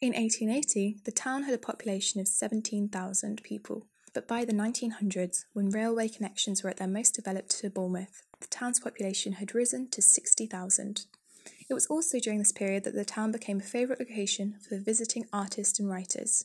In 0.00 0.14
1880, 0.14 1.00
the 1.04 1.12
town 1.12 1.42
had 1.42 1.52
a 1.52 1.58
population 1.58 2.18
of 2.18 2.28
17,000 2.28 3.42
people, 3.42 3.88
but 4.12 4.28
by 4.28 4.44
the 4.44 4.52
1900s, 4.52 5.44
when 5.52 5.70
railway 5.70 6.08
connections 6.08 6.62
were 6.62 6.70
at 6.70 6.76
their 6.76 6.88
most 6.88 7.14
developed 7.14 7.50
to 7.60 7.70
Bournemouth, 7.70 8.22
the 8.40 8.46
town's 8.48 8.80
population 8.80 9.34
had 9.34 9.54
risen 9.54 9.88
to 9.88 10.02
60,000. 10.02 11.06
It 11.68 11.74
was 11.74 11.86
also 11.86 12.18
during 12.18 12.38
this 12.38 12.52
period 12.52 12.84
that 12.84 12.94
the 12.94 13.04
town 13.04 13.32
became 13.32 13.58
a 13.58 13.62
favourite 13.62 14.00
location 14.00 14.56
for 14.68 14.78
visiting 14.78 15.26
artists 15.32 15.78
and 15.78 15.88
writers. 15.88 16.44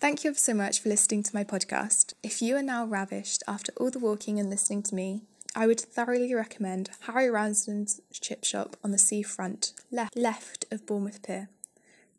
Thank 0.00 0.24
you 0.24 0.34
so 0.34 0.54
much 0.54 0.80
for 0.80 0.88
listening 0.88 1.22
to 1.24 1.34
my 1.34 1.44
podcast. 1.44 2.14
If 2.22 2.40
you 2.40 2.56
are 2.56 2.62
now 2.62 2.86
ravished 2.86 3.42
after 3.46 3.72
all 3.76 3.90
the 3.90 3.98
walking 3.98 4.40
and 4.40 4.48
listening 4.48 4.82
to 4.84 4.94
me, 4.94 5.22
I 5.54 5.66
would 5.66 5.80
thoroughly 5.80 6.34
recommend 6.34 6.90
Harry 7.00 7.28
Ramsden's 7.28 8.00
Chip 8.12 8.44
Shop 8.44 8.76
on 8.82 8.92
the 8.92 8.98
seafront, 8.98 9.72
left, 9.90 10.16
left 10.16 10.64
of 10.70 10.86
Bournemouth 10.86 11.22
Pier. 11.22 11.50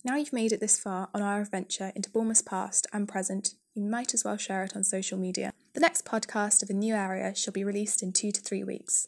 Now 0.04 0.16
you've 0.16 0.34
made 0.34 0.52
it 0.52 0.60
this 0.60 0.80
far 0.80 1.10
on 1.14 1.22
our 1.22 1.42
adventure 1.42 1.92
into 1.96 2.10
Bournemouth's 2.10 2.42
past 2.42 2.88
and 2.92 3.08
present, 3.08 3.54
you 3.76 3.84
might 3.84 4.16
as 4.16 4.26
well 4.26 4.36
share 4.36 4.64
it 4.64 4.76
on 4.76 4.84
social 4.84 5.18
media. 5.18 5.54
The 5.74 5.80
next 5.80 6.06
podcast 6.06 6.64
of 6.64 6.70
a 6.72 6.74
new 6.74 6.96
area 6.96 7.36
shall 7.36 7.54
be 7.54 7.64
released 7.64 8.02
in 8.02 8.12
two 8.12 8.32
to 8.32 8.42
three 8.42 8.64
weeks. 8.64 9.08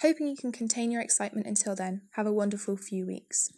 Hoping 0.00 0.28
you 0.28 0.36
can 0.36 0.50
contain 0.50 0.90
your 0.90 1.02
excitement 1.02 1.46
until 1.46 1.76
then, 1.76 2.02
have 2.12 2.26
a 2.26 2.32
wonderful 2.32 2.78
few 2.78 3.06
weeks. 3.06 3.50